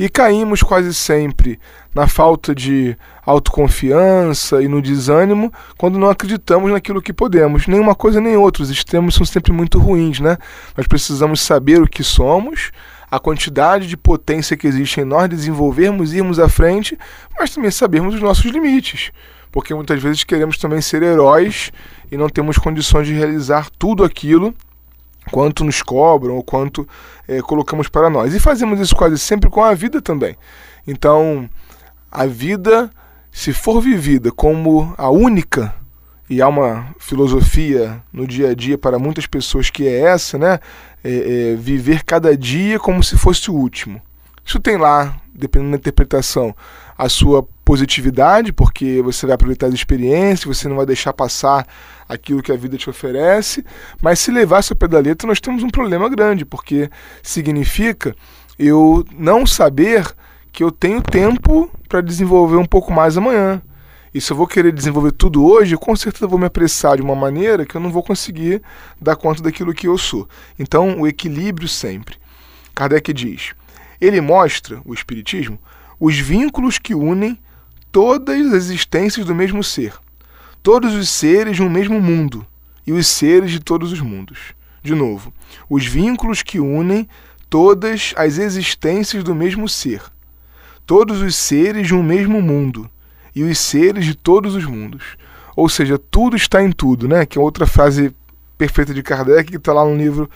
E 0.00 0.08
caímos 0.08 0.62
quase 0.62 0.94
sempre 0.94 1.60
na 1.94 2.08
falta 2.08 2.54
de 2.54 2.96
autoconfiança 3.22 4.62
e 4.62 4.66
no 4.66 4.80
desânimo 4.80 5.52
quando 5.76 5.98
não 5.98 6.08
acreditamos 6.08 6.72
naquilo 6.72 7.02
que 7.02 7.12
podemos. 7.12 7.66
Nem 7.66 7.78
uma 7.78 7.94
coisa 7.94 8.18
nem 8.18 8.34
outra. 8.34 8.62
Os 8.62 8.70
extremos 8.70 9.14
são 9.14 9.26
sempre 9.26 9.52
muito 9.52 9.78
ruins, 9.78 10.18
né? 10.18 10.38
Nós 10.74 10.86
precisamos 10.86 11.42
saber 11.42 11.82
o 11.82 11.86
que 11.86 12.02
somos, 12.02 12.70
a 13.10 13.18
quantidade 13.20 13.86
de 13.86 13.94
potência 13.94 14.56
que 14.56 14.66
existe 14.66 15.02
em 15.02 15.04
nós, 15.04 15.28
desenvolvermos, 15.28 16.14
irmos 16.14 16.38
à 16.38 16.48
frente, 16.48 16.98
mas 17.38 17.54
também 17.54 17.70
sabermos 17.70 18.14
os 18.14 18.22
nossos 18.22 18.50
limites. 18.50 19.12
Porque 19.52 19.74
muitas 19.74 20.02
vezes 20.02 20.24
queremos 20.24 20.56
também 20.56 20.80
ser 20.80 21.02
heróis 21.02 21.70
e 22.10 22.16
não 22.16 22.30
temos 22.30 22.56
condições 22.56 23.06
de 23.06 23.12
realizar 23.12 23.68
tudo 23.78 24.02
aquilo 24.02 24.54
quanto 25.30 25.64
nos 25.64 25.82
cobram 25.82 26.36
ou 26.36 26.42
quanto 26.42 26.86
é, 27.26 27.40
colocamos 27.40 27.88
para 27.88 28.10
nós. 28.10 28.34
E 28.34 28.40
fazemos 28.40 28.80
isso 28.80 28.94
quase 28.94 29.18
sempre 29.18 29.48
com 29.48 29.62
a 29.62 29.74
vida 29.74 30.00
também. 30.02 30.36
Então, 30.86 31.48
a 32.10 32.26
vida, 32.26 32.90
se 33.30 33.52
for 33.52 33.80
vivida 33.80 34.30
como 34.32 34.94
a 34.98 35.10
única, 35.10 35.74
e 36.28 36.40
há 36.40 36.46
uma 36.46 36.94
filosofia 36.98 38.00
no 38.12 38.24
dia 38.24 38.50
a 38.50 38.54
dia 38.54 38.78
para 38.78 39.00
muitas 39.00 39.26
pessoas 39.26 39.68
que 39.68 39.86
é 39.86 40.00
essa, 40.02 40.38
né? 40.38 40.60
É, 41.02 41.52
é, 41.52 41.56
viver 41.56 42.04
cada 42.04 42.36
dia 42.36 42.78
como 42.78 43.02
se 43.02 43.18
fosse 43.18 43.50
o 43.50 43.54
último. 43.54 44.00
Isso 44.50 44.58
tem 44.58 44.76
lá, 44.76 45.14
dependendo 45.32 45.70
da 45.70 45.76
interpretação, 45.76 46.52
a 46.98 47.08
sua 47.08 47.46
positividade, 47.64 48.52
porque 48.52 49.00
você 49.00 49.24
vai 49.24 49.36
aproveitar 49.36 49.68
as 49.68 49.74
experiências, 49.74 50.58
você 50.58 50.66
não 50.66 50.74
vai 50.74 50.84
deixar 50.84 51.12
passar 51.12 51.64
aquilo 52.08 52.42
que 52.42 52.50
a 52.50 52.56
vida 52.56 52.76
te 52.76 52.90
oferece, 52.90 53.64
mas 54.02 54.18
se 54.18 54.32
levar 54.32 54.60
da 54.88 54.98
letra, 54.98 55.28
nós 55.28 55.40
temos 55.40 55.62
um 55.62 55.70
problema 55.70 56.08
grande, 56.08 56.44
porque 56.44 56.90
significa 57.22 58.12
eu 58.58 59.04
não 59.16 59.46
saber 59.46 60.04
que 60.50 60.64
eu 60.64 60.72
tenho 60.72 61.00
tempo 61.00 61.70
para 61.88 62.00
desenvolver 62.00 62.56
um 62.56 62.66
pouco 62.66 62.92
mais 62.92 63.16
amanhã. 63.16 63.62
E 64.12 64.20
se 64.20 64.32
eu 64.32 64.36
vou 64.36 64.48
querer 64.48 64.72
desenvolver 64.72 65.12
tudo 65.12 65.44
hoje, 65.46 65.76
com 65.76 65.94
certeza 65.94 66.26
vou 66.26 66.40
me 66.40 66.46
apressar 66.46 66.96
de 66.96 67.02
uma 67.02 67.14
maneira 67.14 67.64
que 67.64 67.76
eu 67.76 67.80
não 67.80 67.92
vou 67.92 68.02
conseguir 68.02 68.60
dar 69.00 69.14
conta 69.14 69.44
daquilo 69.44 69.72
que 69.72 69.86
eu 69.86 69.96
sou. 69.96 70.28
Então, 70.58 71.00
o 71.00 71.06
equilíbrio 71.06 71.68
sempre. 71.68 72.16
Kardec 72.74 73.12
diz: 73.12 73.52
ele 74.00 74.20
mostra, 74.20 74.80
o 74.84 74.94
Espiritismo, 74.94 75.58
os 75.98 76.16
vínculos 76.18 76.78
que 76.78 76.94
unem 76.94 77.38
todas 77.92 78.40
as 78.46 78.52
existências 78.52 79.26
do 79.26 79.34
mesmo 79.34 79.62
ser, 79.62 79.94
todos 80.62 80.94
os 80.94 81.08
seres 81.08 81.56
de 81.56 81.62
um 81.62 81.68
mesmo 81.68 82.00
mundo 82.00 82.46
e 82.86 82.92
os 82.92 83.06
seres 83.06 83.50
de 83.50 83.60
todos 83.60 83.92
os 83.92 84.00
mundos. 84.00 84.54
De 84.82 84.94
novo, 84.94 85.32
os 85.68 85.84
vínculos 85.84 86.42
que 86.42 86.58
unem 86.58 87.06
todas 87.50 88.14
as 88.16 88.38
existências 88.38 89.22
do 89.22 89.34
mesmo 89.34 89.68
ser, 89.68 90.02
todos 90.86 91.20
os 91.20 91.36
seres 91.36 91.86
de 91.86 91.94
um 91.94 92.02
mesmo 92.02 92.40
mundo 92.40 92.88
e 93.34 93.42
os 93.42 93.58
seres 93.58 94.04
de 94.04 94.14
todos 94.14 94.54
os 94.54 94.64
mundos. 94.64 95.16
Ou 95.54 95.68
seja, 95.68 95.98
tudo 95.98 96.36
está 96.36 96.62
em 96.62 96.72
tudo, 96.72 97.06
né? 97.06 97.26
Que 97.26 97.36
é 97.36 97.40
outra 97.40 97.66
frase 97.66 98.14
perfeita 98.56 98.94
de 98.94 99.02
Kardec 99.02 99.50
que 99.50 99.56
está 99.56 99.72
lá 99.72 99.84
no 99.84 99.96
livro 99.96 100.30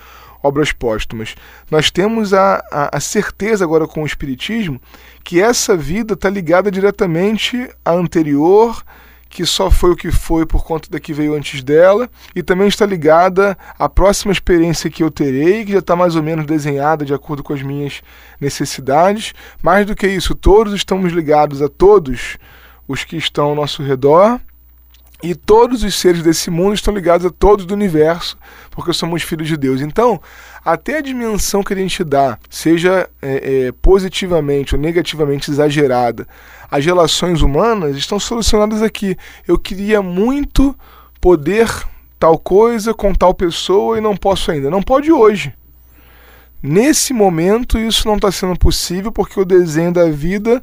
Obras 0.45 0.73
Póstumas. 0.73 1.35
Nós 1.71 1.91
temos 1.91 2.35
a, 2.35 2.63
a, 2.71 2.99
a 2.99 3.01
certeza 3.01 3.65
agora 3.65 3.89
com 3.89 4.03
o 4.03 4.07
Espiritismo 4.07 4.79
que 5.25 5.41
essa 5.41 5.75
vida 5.75 6.13
está 6.13 6.29
ligada 6.29 6.71
diretamente 6.71 7.71
à 7.83 7.93
anterior, 7.93 8.85
que 9.31 9.47
só 9.47 9.71
foi 9.71 9.93
o 9.93 9.97
que 9.97 10.13
foi 10.13 10.45
por 10.45 10.63
conta 10.63 10.89
da 10.91 11.01
que 11.01 11.15
veio 11.15 11.35
antes 11.35 11.63
dela, 11.63 12.11
e 12.37 12.43
também 12.43 12.69
está 12.69 12.85
ligada 12.85 13.57
à 13.79 13.89
próxima 13.89 14.33
experiência 14.33 14.91
que 14.91 15.03
eu 15.03 15.11
terei, 15.11 15.65
que 15.65 15.73
já 15.73 15.79
está 15.79 15.97
mais 15.97 16.15
ou 16.15 16.23
menos 16.23 16.45
desenhada 16.45 17.07
de 17.07 17.15
acordo 17.15 17.43
com 17.43 17.55
as 17.55 17.63
minhas 17.63 18.03
necessidades. 18.39 19.33
Mais 19.63 19.87
do 19.87 19.97
que 19.97 20.07
isso, 20.07 20.35
todos 20.35 20.75
estamos 20.75 21.13
ligados 21.13 21.63
a 21.63 21.71
todos 21.71 22.37
os 22.87 23.03
que 23.03 23.17
estão 23.17 23.47
ao 23.47 23.55
nosso 23.55 23.83
redor. 23.83 24.39
E 25.23 25.35
todos 25.35 25.83
os 25.83 25.95
seres 25.95 26.23
desse 26.23 26.51
mundo 26.51 26.75
estão 26.75 26.93
ligados 26.93 27.25
a 27.25 27.31
todos 27.31 27.65
do 27.65 27.73
universo, 27.73 28.37
porque 28.71 28.93
somos 28.93 29.23
filhos 29.23 29.49
de 29.49 29.57
Deus. 29.57 29.81
Então, 29.81 30.21
até 30.65 30.99
a 30.99 31.01
dimensão 31.01 31.63
que 31.63 31.73
a 31.73 31.77
gente 31.77 32.05
dá, 32.05 32.39
seja 32.51 33.09
é, 33.23 33.67
é, 33.67 33.73
positivamente 33.73 34.75
ou 34.75 34.81
negativamente 34.81 35.51
exagerada, 35.51 36.27
as 36.71 36.85
relações 36.85 37.41
humanas 37.41 37.97
estão 37.97 38.19
solucionadas 38.19 38.83
aqui. 38.83 39.17
Eu 39.47 39.59
queria 39.59 40.03
muito 40.03 40.77
poder 41.21 41.69
tal 42.19 42.39
coisa 42.39 42.93
com 42.93 43.15
tal 43.15 43.33
pessoa 43.33 43.97
e 43.97 44.01
não 44.01 44.17
posso 44.17 44.51
ainda. 44.51 44.71
Não 44.71 44.83
pode 44.83 45.13
hoje. 45.13 45.55
Nesse 46.63 47.13
momento, 47.13 47.79
isso 47.79 48.09
não 48.09 48.17
está 48.17 48.33
sendo 48.33 48.59
possível 48.59 49.13
porque 49.13 49.39
o 49.39 49.45
desenho 49.45 49.93
da 49.93 50.09
vida 50.09 50.63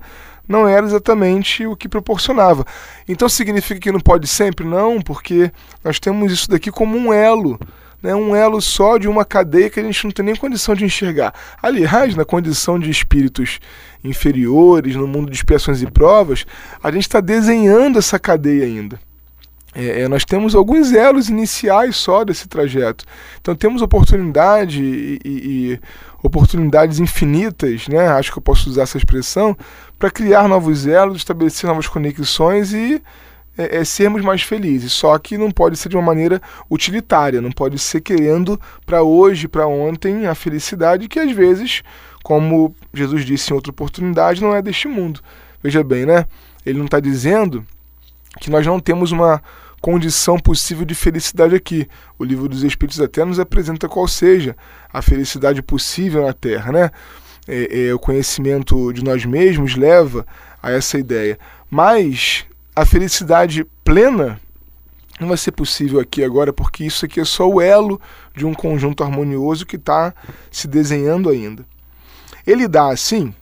não 0.51 0.67
era 0.67 0.86
exatamente 0.86 1.65
o 1.65 1.75
que 1.75 1.89
proporcionava. 1.89 2.65
Então 3.08 3.27
significa 3.29 3.79
que 3.79 3.91
não 3.91 4.00
pode 4.00 4.27
sempre? 4.27 4.65
Não, 4.65 5.01
porque 5.01 5.51
nós 5.84 6.00
temos 6.00 6.31
isso 6.31 6.50
daqui 6.50 6.70
como 6.70 6.98
um 6.98 7.12
elo 7.12 7.60
né, 8.01 8.15
um 8.15 8.36
elo 8.36 8.60
só 8.62 8.98
de 8.98 9.08
uma 9.08 9.24
cadeia 9.24 9.70
que 9.70 9.79
a 9.79 9.84
gente 9.84 10.03
não 10.03 10.12
tem 10.12 10.25
nem 10.25 10.36
condição 10.36 10.74
de 10.74 10.84
enxergar. 10.84 11.34
Aliás, 11.62 12.15
na 12.15 12.25
condição 12.25 12.79
de 12.79 12.89
espíritos 12.89 13.60
inferiores, 14.03 14.96
no 14.96 15.08
mundo 15.08 15.29
de 15.29 15.38
expiações 15.38 15.81
e 15.81 15.89
provas, 15.89 16.46
a 16.81 16.91
gente 16.91 17.03
está 17.03 17.22
desenhando 17.22 18.00
essa 18.00 18.17
cadeia 18.17 18.65
ainda. 18.65 19.00
É, 19.74 20.01
é, 20.01 20.08
nós 20.08 20.25
temos 20.25 20.54
alguns 20.54 20.92
elos 20.92 21.30
iniciais 21.30 21.96
só 21.96 22.24
desse 22.25 22.48
trajeto. 22.48 23.06
Então 23.40 23.56
temos 23.56 23.82
oportunidade 23.82 24.84
e, 24.84 25.20
e, 25.24 25.30
e 25.30 25.80
oportunidades 26.22 27.00
infinitas, 27.00 27.88
né? 27.88 28.08
acho 28.10 28.32
que 28.32 28.38
eu 28.38 28.42
posso 28.42 28.70
usar 28.70 28.84
essa 28.84 28.98
expressão, 28.98 29.58
para 29.98 30.12
criar 30.12 30.48
novos 30.48 30.86
elos, 30.86 31.18
estabelecer 31.18 31.68
novas 31.68 31.88
conexões 31.88 32.74
e 32.74 33.01
é, 33.58 33.78
é, 33.78 33.86
sermos 33.86 34.22
mais 34.22 34.42
felizes. 34.42 34.92
Só 34.92 35.18
que 35.18 35.38
não 35.38 35.51
pode 35.51 35.78
ser 35.78 35.90
de 35.90 35.96
uma 35.96 36.04
maneira 36.04 36.42
utilitária, 36.70 37.42
não 37.42 37.51
pode 37.51 37.80
ser 37.80 38.01
querendo 38.01 38.60
para 38.86 39.04
hoje, 39.04 39.48
para 39.48 39.68
ontem, 39.68 40.28
a 40.28 40.36
felicidade 40.36 41.08
que 41.08 41.20
às 41.20 41.32
vezes, 41.32 41.82
como 42.24 42.75
Jesus 42.94 43.24
disse 43.25 43.51
em 43.51 43.56
outra 43.56 43.72
oportunidade, 43.72 44.42
não 44.42 44.54
é 44.54 44.62
deste 44.62 44.88
mundo. 44.88 45.22
Veja 45.63 45.84
bem, 45.84 46.06
né? 46.06 46.25
Ele 46.66 46.78
não 46.78 46.86
está 46.86 47.00
dizendo 47.00 47.66
que 48.40 48.50
nós 48.50 48.66
não 48.66 48.80
temos 48.80 49.12
uma 49.12 49.42
condição 49.82 50.38
possível 50.38 50.86
de 50.86 50.94
felicidade 50.94 51.56
aqui. 51.56 51.88
O 52.18 52.24
livro 52.24 52.48
dos 52.48 52.64
Espíritos 52.64 53.02
até 53.02 53.26
nos 53.26 53.40
apresenta 53.40 53.90
qual 53.90 54.08
seja 54.08 54.56
a 54.94 55.02
felicidade 55.02 55.62
possível 55.62 56.26
na 56.26 56.34
Terra, 56.34 56.72
né? 56.72 56.92
É, 57.48 57.88
é, 57.88 57.94
o 57.94 57.98
conhecimento 57.98 58.94
de 58.94 59.04
nós 59.04 59.26
mesmos 59.26 59.76
leva 59.76 60.26
a 60.62 60.72
essa 60.72 61.00
ideia. 61.00 61.40
Mas 61.70 62.46
a 62.76 62.86
felicidade 62.86 63.66
plena 63.84 64.40
não 65.20 65.28
vai 65.28 65.38
ser 65.38 65.52
possível 65.52 66.00
aqui 66.00 66.24
agora, 66.24 66.54
porque 66.54 66.84
isso 66.84 67.06
aqui 67.06 67.20
é 67.20 67.26
só 67.26 67.50
o 67.50 67.60
elo 67.60 68.00
de 68.36 68.46
um 68.46 68.54
conjunto 68.54 69.04
harmonioso 69.04 69.66
que 69.66 69.76
está 69.76 70.14
se 70.52 70.68
desenhando 70.68 71.30
ainda. 71.30 71.66
Ele 72.46 72.68
dá, 72.68 72.92
assim, 72.92 73.34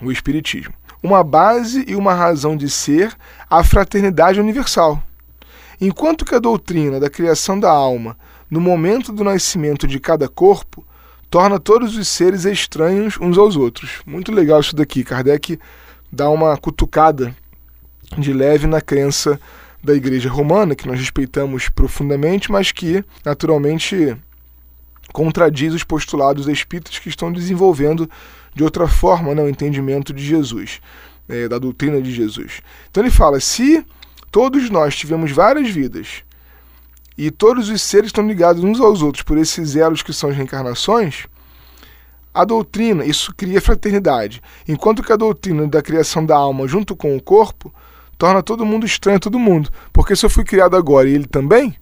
o 0.00 0.10
Espiritismo, 0.10 0.74
uma 1.02 1.22
base 1.22 1.84
e 1.86 1.94
uma 1.94 2.14
razão 2.14 2.56
de 2.56 2.70
ser 2.70 3.16
à 3.48 3.62
fraternidade 3.62 4.40
universal. 4.40 5.02
Enquanto 5.80 6.24
que 6.24 6.34
a 6.34 6.38
doutrina 6.38 6.98
da 6.98 7.10
criação 7.10 7.58
da 7.58 7.70
alma, 7.70 8.16
no 8.50 8.60
momento 8.60 9.12
do 9.12 9.24
nascimento 9.24 9.86
de 9.86 9.98
cada 10.00 10.28
corpo, 10.28 10.84
torna 11.30 11.58
todos 11.58 11.96
os 11.96 12.08
seres 12.08 12.44
estranhos 12.44 13.18
uns 13.20 13.36
aos 13.36 13.56
outros. 13.56 14.00
Muito 14.06 14.32
legal 14.32 14.60
isso 14.60 14.74
daqui. 14.74 15.04
Kardec 15.04 15.58
dá 16.10 16.30
uma 16.30 16.56
cutucada 16.56 17.34
de 18.16 18.32
leve 18.32 18.66
na 18.66 18.80
crença 18.80 19.38
da 19.82 19.94
Igreja 19.94 20.28
Romana, 20.28 20.74
que 20.74 20.86
nós 20.86 20.98
respeitamos 20.98 21.68
profundamente, 21.68 22.50
mas 22.50 22.72
que 22.72 23.04
naturalmente 23.24 24.16
contradiz 25.12 25.72
os 25.74 25.84
postulados 25.84 26.48
espíritas 26.48 26.98
que 26.98 27.08
estão 27.08 27.32
desenvolvendo 27.32 28.10
de 28.54 28.64
outra 28.64 28.88
forma 28.88 29.34
né, 29.34 29.42
o 29.42 29.48
entendimento 29.48 30.12
de 30.12 30.24
Jesus, 30.24 30.80
é, 31.28 31.46
da 31.48 31.58
doutrina 31.58 32.00
de 32.00 32.12
Jesus. 32.12 32.60
Então 32.90 33.02
ele 33.02 33.10
fala: 33.10 33.38
se 33.38 33.84
todos 34.36 34.68
nós 34.68 34.94
tivemos 34.94 35.32
várias 35.32 35.70
vidas 35.70 36.22
e 37.16 37.30
todos 37.30 37.70
os 37.70 37.80
seres 37.80 38.08
estão 38.08 38.28
ligados 38.28 38.62
uns 38.62 38.78
aos 38.78 39.00
outros 39.00 39.22
por 39.22 39.38
esses 39.38 39.74
elos 39.74 40.02
que 40.02 40.12
são 40.12 40.28
as 40.28 40.36
reencarnações, 40.36 41.24
a 42.34 42.44
doutrina, 42.44 43.02
isso 43.06 43.32
cria 43.34 43.62
fraternidade. 43.62 44.42
Enquanto 44.68 45.02
que 45.02 45.10
a 45.10 45.16
doutrina 45.16 45.66
da 45.66 45.80
criação 45.80 46.22
da 46.22 46.36
alma 46.36 46.68
junto 46.68 46.94
com 46.94 47.16
o 47.16 47.22
corpo 47.22 47.72
torna 48.18 48.42
todo 48.42 48.66
mundo 48.66 48.84
estranho, 48.84 49.18
todo 49.18 49.38
mundo. 49.38 49.70
Porque 49.90 50.14
se 50.14 50.26
eu 50.26 50.28
fui 50.28 50.44
criado 50.44 50.76
agora 50.76 51.08
e 51.08 51.14
ele 51.14 51.26
também, 51.26 51.74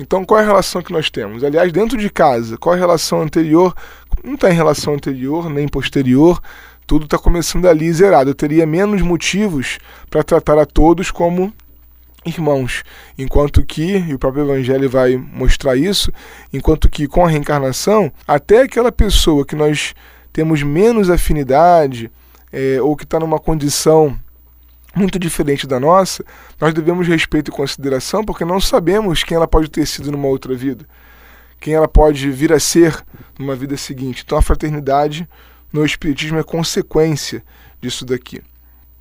então 0.00 0.24
qual 0.24 0.40
é 0.40 0.42
a 0.42 0.46
relação 0.46 0.82
que 0.82 0.92
nós 0.92 1.08
temos? 1.08 1.44
Aliás, 1.44 1.70
dentro 1.72 1.96
de 1.96 2.10
casa, 2.10 2.58
qual 2.58 2.74
é 2.74 2.76
a 2.76 2.80
relação 2.80 3.22
anterior? 3.22 3.72
Não 4.24 4.36
tem 4.36 4.50
relação 4.50 4.94
anterior 4.94 5.48
nem 5.48 5.68
posterior, 5.68 6.42
tudo 6.88 7.04
está 7.04 7.18
começando 7.18 7.66
ali 7.66 7.92
zerado. 7.92 8.30
Eu 8.30 8.34
teria 8.34 8.66
menos 8.66 9.00
motivos 9.00 9.78
para 10.10 10.24
tratar 10.24 10.58
a 10.58 10.66
todos 10.66 11.12
como 11.12 11.54
irmãos. 12.24 12.82
Enquanto 13.18 13.64
que, 13.64 13.98
e 13.98 14.14
o 14.14 14.18
próprio 14.18 14.44
Evangelho 14.44 14.88
vai 14.88 15.16
mostrar 15.16 15.76
isso, 15.76 16.12
enquanto 16.52 16.88
que 16.88 17.06
com 17.06 17.24
a 17.24 17.28
reencarnação, 17.28 18.12
até 18.26 18.62
aquela 18.62 18.90
pessoa 18.90 19.44
que 19.44 19.56
nós 19.56 19.94
temos 20.32 20.62
menos 20.62 21.10
afinidade, 21.10 22.10
é, 22.52 22.80
ou 22.80 22.96
que 22.96 23.04
está 23.04 23.18
numa 23.18 23.38
condição 23.38 24.18
muito 24.94 25.18
diferente 25.18 25.66
da 25.66 25.80
nossa, 25.80 26.24
nós 26.60 26.72
devemos 26.72 27.08
respeito 27.08 27.50
e 27.50 27.54
consideração 27.54 28.24
porque 28.24 28.44
não 28.44 28.60
sabemos 28.60 29.24
quem 29.24 29.36
ela 29.36 29.48
pode 29.48 29.68
ter 29.68 29.84
sido 29.86 30.12
numa 30.12 30.28
outra 30.28 30.54
vida, 30.54 30.86
quem 31.60 31.74
ela 31.74 31.88
pode 31.88 32.30
vir 32.30 32.52
a 32.52 32.60
ser 32.60 33.04
numa 33.38 33.56
vida 33.56 33.76
seguinte. 33.76 34.22
Então 34.24 34.38
a 34.38 34.42
fraternidade 34.42 35.28
no 35.72 35.84
Espiritismo 35.84 36.38
é 36.38 36.44
consequência 36.44 37.42
disso 37.80 38.04
daqui. 38.04 38.40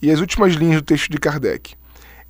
E 0.01 0.09
as 0.09 0.19
últimas 0.19 0.53
linhas 0.53 0.81
do 0.81 0.85
texto 0.85 1.09
de 1.11 1.17
Kardec. 1.17 1.75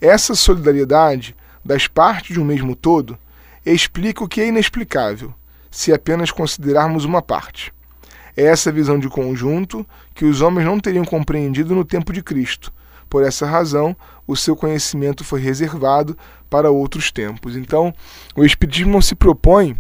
Essa 0.04 0.36
solidariedade 0.36 1.34
das 1.64 1.88
partes 1.88 2.34
de 2.34 2.40
um 2.42 2.44
mesmo 2.44 2.76
todo 2.76 3.18
explica 3.66 4.22
o 4.22 4.28
que 4.28 4.42
é 4.42 4.48
inexplicável, 4.48 5.34
se 5.72 5.94
apenas 5.94 6.30
considerarmos 6.30 7.06
uma 7.06 7.22
parte. 7.22 7.74
É 8.36 8.44
essa 8.44 8.70
visão 8.70 9.00
de 9.00 9.08
conjunto 9.08 9.88
que 10.14 10.26
os 10.26 10.42
homens 10.42 10.66
não 10.66 10.78
teriam 10.78 11.06
compreendido 11.06 11.74
no 11.74 11.86
tempo 11.86 12.12
de 12.12 12.22
Cristo 12.22 12.74
por 13.14 13.24
essa 13.24 13.46
razão, 13.46 13.96
o 14.26 14.36
seu 14.36 14.56
conhecimento 14.56 15.24
foi 15.24 15.40
reservado 15.40 16.18
para 16.50 16.72
outros 16.72 17.12
tempos. 17.12 17.56
Então, 17.56 17.94
o 18.36 18.44
Espiritismo 18.44 19.00
se 19.04 19.14
propõe 19.14 19.78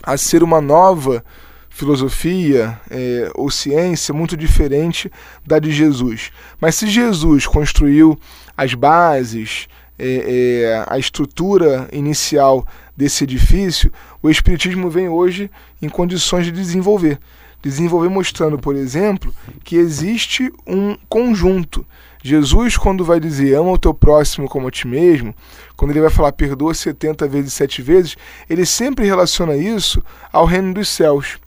a 0.00 0.16
ser 0.16 0.42
uma 0.44 0.60
nova 0.60 1.24
filosofia 1.68 2.80
é, 2.88 3.32
ou 3.34 3.50
ciência 3.50 4.14
muito 4.14 4.36
diferente 4.36 5.10
da 5.44 5.58
de 5.58 5.72
Jesus. 5.72 6.30
Mas 6.60 6.76
se 6.76 6.86
Jesus 6.86 7.48
construiu 7.48 8.16
as 8.56 8.74
bases, 8.74 9.68
é, 9.98 10.06
é, 10.06 10.84
a 10.88 10.98
estrutura 10.98 11.88
inicial 11.92 12.66
desse 12.96 13.24
edifício, 13.24 13.92
o 14.22 14.30
Espiritismo 14.30 14.90
vem 14.90 15.08
hoje 15.08 15.50
em 15.80 15.88
condições 15.88 16.44
de 16.44 16.52
desenvolver. 16.52 17.18
Desenvolver 17.62 18.08
mostrando, 18.08 18.58
por 18.58 18.74
exemplo, 18.74 19.32
que 19.62 19.76
existe 19.76 20.52
um 20.66 20.96
conjunto 21.08 21.86
Jesus, 22.24 22.76
quando 22.76 23.04
vai 23.04 23.18
dizer 23.18 23.54
ama 23.54 23.72
o 23.72 23.78
teu 23.78 23.92
próximo 23.92 24.48
como 24.48 24.68
a 24.68 24.70
ti 24.70 24.86
mesmo, 24.86 25.34
quando 25.76 25.90
ele 25.90 26.00
vai 26.00 26.10
falar 26.10 26.30
perdoa 26.30 26.72
70 26.72 27.26
vezes, 27.26 27.52
7 27.52 27.82
vezes, 27.82 28.16
ele 28.48 28.64
sempre 28.64 29.04
relaciona 29.04 29.56
isso 29.56 30.00
ao 30.32 30.44
reino 30.44 30.72
dos 30.72 30.88
céus. 30.88 31.38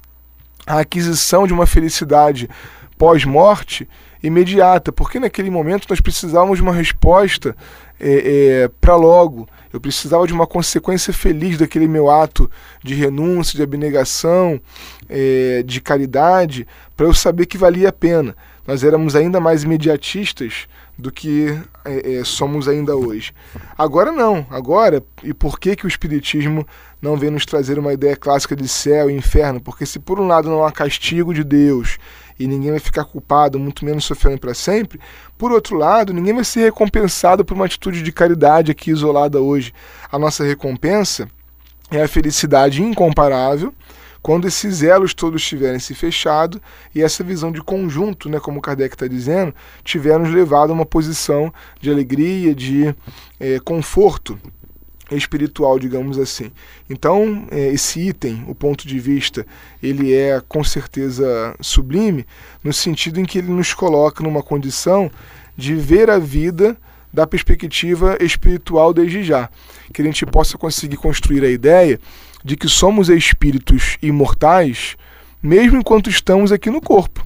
A 0.67 0.79
aquisição 0.79 1.47
de 1.47 1.53
uma 1.53 1.65
felicidade 1.65 2.49
pós-morte 2.97 3.87
imediata, 4.21 4.91
porque 4.91 5.19
naquele 5.19 5.49
momento 5.49 5.87
nós 5.89 6.01
precisávamos 6.01 6.57
de 6.57 6.63
uma 6.63 6.73
resposta 6.73 7.55
é, 7.99 8.63
é, 8.63 8.67
para 8.81 8.95
logo. 8.95 9.47
Eu 9.71 9.79
precisava 9.79 10.25
de 10.25 10.33
uma 10.33 10.47
consequência 10.47 11.11
feliz 11.13 11.57
daquele 11.57 11.87
meu 11.87 12.09
ato 12.09 12.49
de 12.83 12.93
renúncia, 12.93 13.57
de 13.57 13.63
abnegação, 13.63 14.59
é, 15.09 15.63
de 15.63 15.81
caridade, 15.81 16.65
para 16.95 17.05
eu 17.05 17.13
saber 17.13 17.45
que 17.45 17.57
valia 17.57 17.89
a 17.89 17.93
pena 17.93 18.35
nós 18.67 18.83
éramos 18.83 19.15
ainda 19.15 19.39
mais 19.39 19.63
imediatistas 19.63 20.67
do 20.97 21.11
que 21.11 21.59
é, 21.83 22.15
é, 22.15 22.23
somos 22.23 22.67
ainda 22.67 22.95
hoje. 22.95 23.33
Agora 23.77 24.11
não, 24.11 24.45
agora, 24.49 25.03
e 25.23 25.33
por 25.33 25.59
que, 25.59 25.75
que 25.75 25.85
o 25.85 25.87
Espiritismo 25.87 26.65
não 27.01 27.17
vem 27.17 27.29
nos 27.29 27.45
trazer 27.45 27.77
uma 27.77 27.93
ideia 27.93 28.15
clássica 28.15 28.55
de 28.55 28.67
céu 28.67 29.09
e 29.09 29.13
inferno? 29.13 29.59
Porque 29.59 29.85
se 29.85 29.99
por 29.99 30.19
um 30.19 30.27
lado 30.27 30.49
não 30.49 30.65
há 30.65 30.71
castigo 30.71 31.33
de 31.33 31.43
Deus 31.43 31.97
e 32.39 32.47
ninguém 32.47 32.71
vai 32.71 32.79
ficar 32.79 33.05
culpado, 33.05 33.59
muito 33.59 33.83
menos 33.83 34.05
sofrendo 34.05 34.39
para 34.39 34.53
sempre, 34.53 34.99
por 35.37 35.51
outro 35.51 35.77
lado, 35.77 36.13
ninguém 36.13 36.33
vai 36.33 36.43
ser 36.43 36.61
recompensado 36.61 37.43
por 37.43 37.53
uma 37.53 37.65
atitude 37.65 38.01
de 38.01 38.11
caridade 38.11 38.71
aqui 38.71 38.91
isolada 38.91 39.41
hoje. 39.41 39.73
A 40.11 40.17
nossa 40.17 40.43
recompensa 40.43 41.27
é 41.91 42.01
a 42.01 42.07
felicidade 42.07 42.81
incomparável 42.81 43.73
quando 44.25 44.47
esses 44.47 44.81
elos 44.81 45.13
todos 45.13 45.45
tiverem 45.45 45.77
se 45.77 45.93
fechado 45.93 46.59
e 46.95 47.03
essa 47.03 47.23
visão 47.23 47.51
de 47.51 47.61
conjunto, 47.61 48.27
né, 48.27 48.39
como 48.39 48.59
Kardec 48.59 48.95
está 48.95 49.05
dizendo, 49.05 49.53
tiver 49.83 50.17
nos 50.17 50.33
levado 50.33 50.71
a 50.71 50.73
uma 50.73 50.83
posição 50.83 51.53
de 51.79 51.91
alegria, 51.91 52.55
de 52.55 52.95
é, 53.39 53.59
conforto 53.59 54.35
espiritual, 55.11 55.77
digamos 55.77 56.17
assim. 56.17 56.51
Então, 56.89 57.45
é, 57.51 57.67
esse 57.67 57.99
item, 57.99 58.43
o 58.47 58.55
ponto 58.55 58.87
de 58.87 58.99
vista, 58.99 59.45
ele 59.79 60.11
é 60.11 60.41
com 60.47 60.63
certeza 60.63 61.55
sublime, 61.61 62.25
no 62.63 62.73
sentido 62.73 63.19
em 63.19 63.25
que 63.25 63.37
ele 63.37 63.51
nos 63.51 63.75
coloca 63.75 64.23
numa 64.23 64.41
condição 64.41 65.11
de 65.55 65.75
ver 65.75 66.09
a 66.09 66.17
vida 66.17 66.75
da 67.13 67.27
perspectiva 67.27 68.17
espiritual 68.19 68.91
desde 68.91 69.23
já, 69.23 69.51
que 69.93 70.01
a 70.01 70.05
gente 70.05 70.25
possa 70.25 70.57
conseguir 70.57 70.97
construir 70.97 71.43
a 71.43 71.49
ideia 71.51 71.99
de 72.45 72.55
que 72.55 72.69
somos 72.69 73.09
espíritos 73.09 73.97
imortais, 74.03 74.95
mesmo 75.41 75.79
enquanto 75.79 76.11
estamos 76.11 76.51
aqui 76.51 76.69
no 76.69 76.79
corpo. 76.79 77.25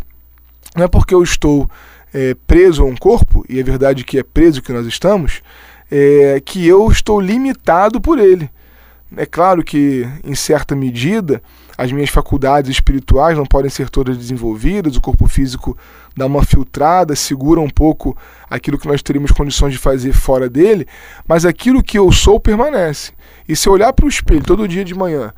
Não 0.73 0.85
é 0.85 0.87
porque 0.87 1.13
eu 1.13 1.21
estou 1.21 1.69
é, 2.13 2.33
preso 2.47 2.83
a 2.83 2.85
um 2.85 2.95
corpo, 2.95 3.45
e 3.49 3.59
é 3.59 3.63
verdade 3.63 4.05
que 4.05 4.17
é 4.17 4.23
preso 4.23 4.61
que 4.61 4.71
nós 4.71 4.87
estamos, 4.87 5.41
é, 5.91 6.41
que 6.45 6.65
eu 6.65 6.89
estou 6.89 7.19
limitado 7.19 7.99
por 7.99 8.17
ele. 8.17 8.49
É 9.17 9.25
claro 9.25 9.61
que, 9.61 10.07
em 10.23 10.35
certa 10.35 10.73
medida, 10.73 11.43
as 11.79 11.93
minhas 11.93 12.09
faculdades 12.09 12.69
espirituais 12.69 13.37
não 13.37 13.45
podem 13.45 13.69
ser 13.69 13.89
todas 13.89 14.17
desenvolvidas, 14.17 14.97
o 14.97 15.01
corpo 15.01 15.29
físico 15.29 15.77
dá 16.13 16.25
uma 16.25 16.43
filtrada, 16.43 17.15
segura 17.15 17.61
um 17.61 17.69
pouco 17.69 18.17
aquilo 18.49 18.77
que 18.77 18.85
nós 18.85 19.01
teríamos 19.01 19.31
condições 19.31 19.71
de 19.71 19.77
fazer 19.77 20.11
fora 20.11 20.49
dele, 20.49 20.85
mas 21.25 21.45
aquilo 21.45 21.81
que 21.81 21.97
eu 21.97 22.11
sou 22.11 22.37
permanece. 22.37 23.13
E 23.47 23.55
se 23.55 23.69
eu 23.69 23.71
olhar 23.71 23.93
para 23.93 24.05
o 24.05 24.09
espelho 24.09 24.43
todo 24.43 24.67
dia 24.67 24.83
de 24.83 24.93
manhã 24.93 25.33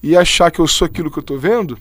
e 0.00 0.16
achar 0.16 0.52
que 0.52 0.60
eu 0.60 0.66
sou 0.68 0.86
aquilo 0.86 1.10
que 1.10 1.18
eu 1.18 1.22
estou 1.22 1.36
vendo, 1.36 1.76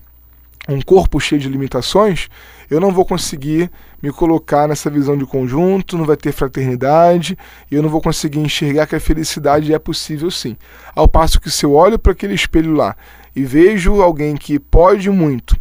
um 0.69 0.81
corpo 0.81 1.19
cheio 1.19 1.41
de 1.41 1.49
limitações, 1.49 2.29
eu 2.69 2.79
não 2.79 2.91
vou 2.91 3.03
conseguir 3.03 3.71
me 4.01 4.11
colocar 4.11 4.67
nessa 4.67 4.89
visão 4.89 5.17
de 5.17 5.25
conjunto, 5.25 5.97
não 5.97 6.05
vai 6.05 6.15
ter 6.15 6.31
fraternidade, 6.31 7.37
e 7.71 7.75
eu 7.75 7.81
não 7.81 7.89
vou 7.89 8.01
conseguir 8.01 8.39
enxergar 8.39 8.85
que 8.85 8.95
a 8.95 8.99
felicidade 8.99 9.73
é 9.73 9.79
possível 9.79 10.29
sim. 10.29 10.55
Ao 10.95 11.07
passo 11.07 11.41
que 11.41 11.49
se 11.49 11.65
eu 11.65 11.73
olho 11.73 11.97
para 11.97 12.11
aquele 12.11 12.35
espelho 12.35 12.73
lá 12.73 12.95
e 13.35 13.43
vejo 13.43 14.01
alguém 14.01 14.35
que 14.35 14.59
pode 14.59 15.09
muito 15.09 15.59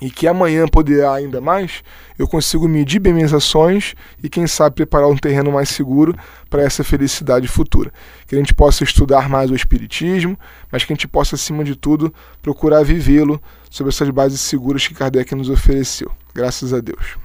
e 0.00 0.10
que 0.10 0.26
amanhã 0.26 0.66
poderá 0.66 1.14
ainda 1.14 1.40
mais, 1.40 1.82
eu 2.18 2.26
consigo 2.26 2.68
medir 2.68 2.98
bem 2.98 3.12
minhas 3.12 3.34
ações 3.34 3.94
e, 4.22 4.28
quem 4.28 4.46
sabe, 4.46 4.76
preparar 4.76 5.08
um 5.08 5.16
terreno 5.16 5.52
mais 5.52 5.68
seguro 5.68 6.14
para 6.48 6.62
essa 6.62 6.82
felicidade 6.82 7.46
futura. 7.46 7.92
Que 8.26 8.34
a 8.34 8.38
gente 8.38 8.54
possa 8.54 8.82
estudar 8.82 9.28
mais 9.28 9.50
o 9.50 9.54
Espiritismo, 9.54 10.38
mas 10.70 10.84
que 10.84 10.92
a 10.92 10.96
gente 10.96 11.08
possa, 11.08 11.34
acima 11.34 11.62
de 11.62 11.76
tudo, 11.76 12.12
procurar 12.42 12.82
vivê-lo 12.82 13.40
sobre 13.70 13.92
essas 13.92 14.08
bases 14.10 14.40
seguras 14.40 14.86
que 14.86 14.94
Kardec 14.94 15.34
nos 15.34 15.50
ofereceu. 15.50 16.10
Graças 16.34 16.72
a 16.72 16.80
Deus. 16.80 17.16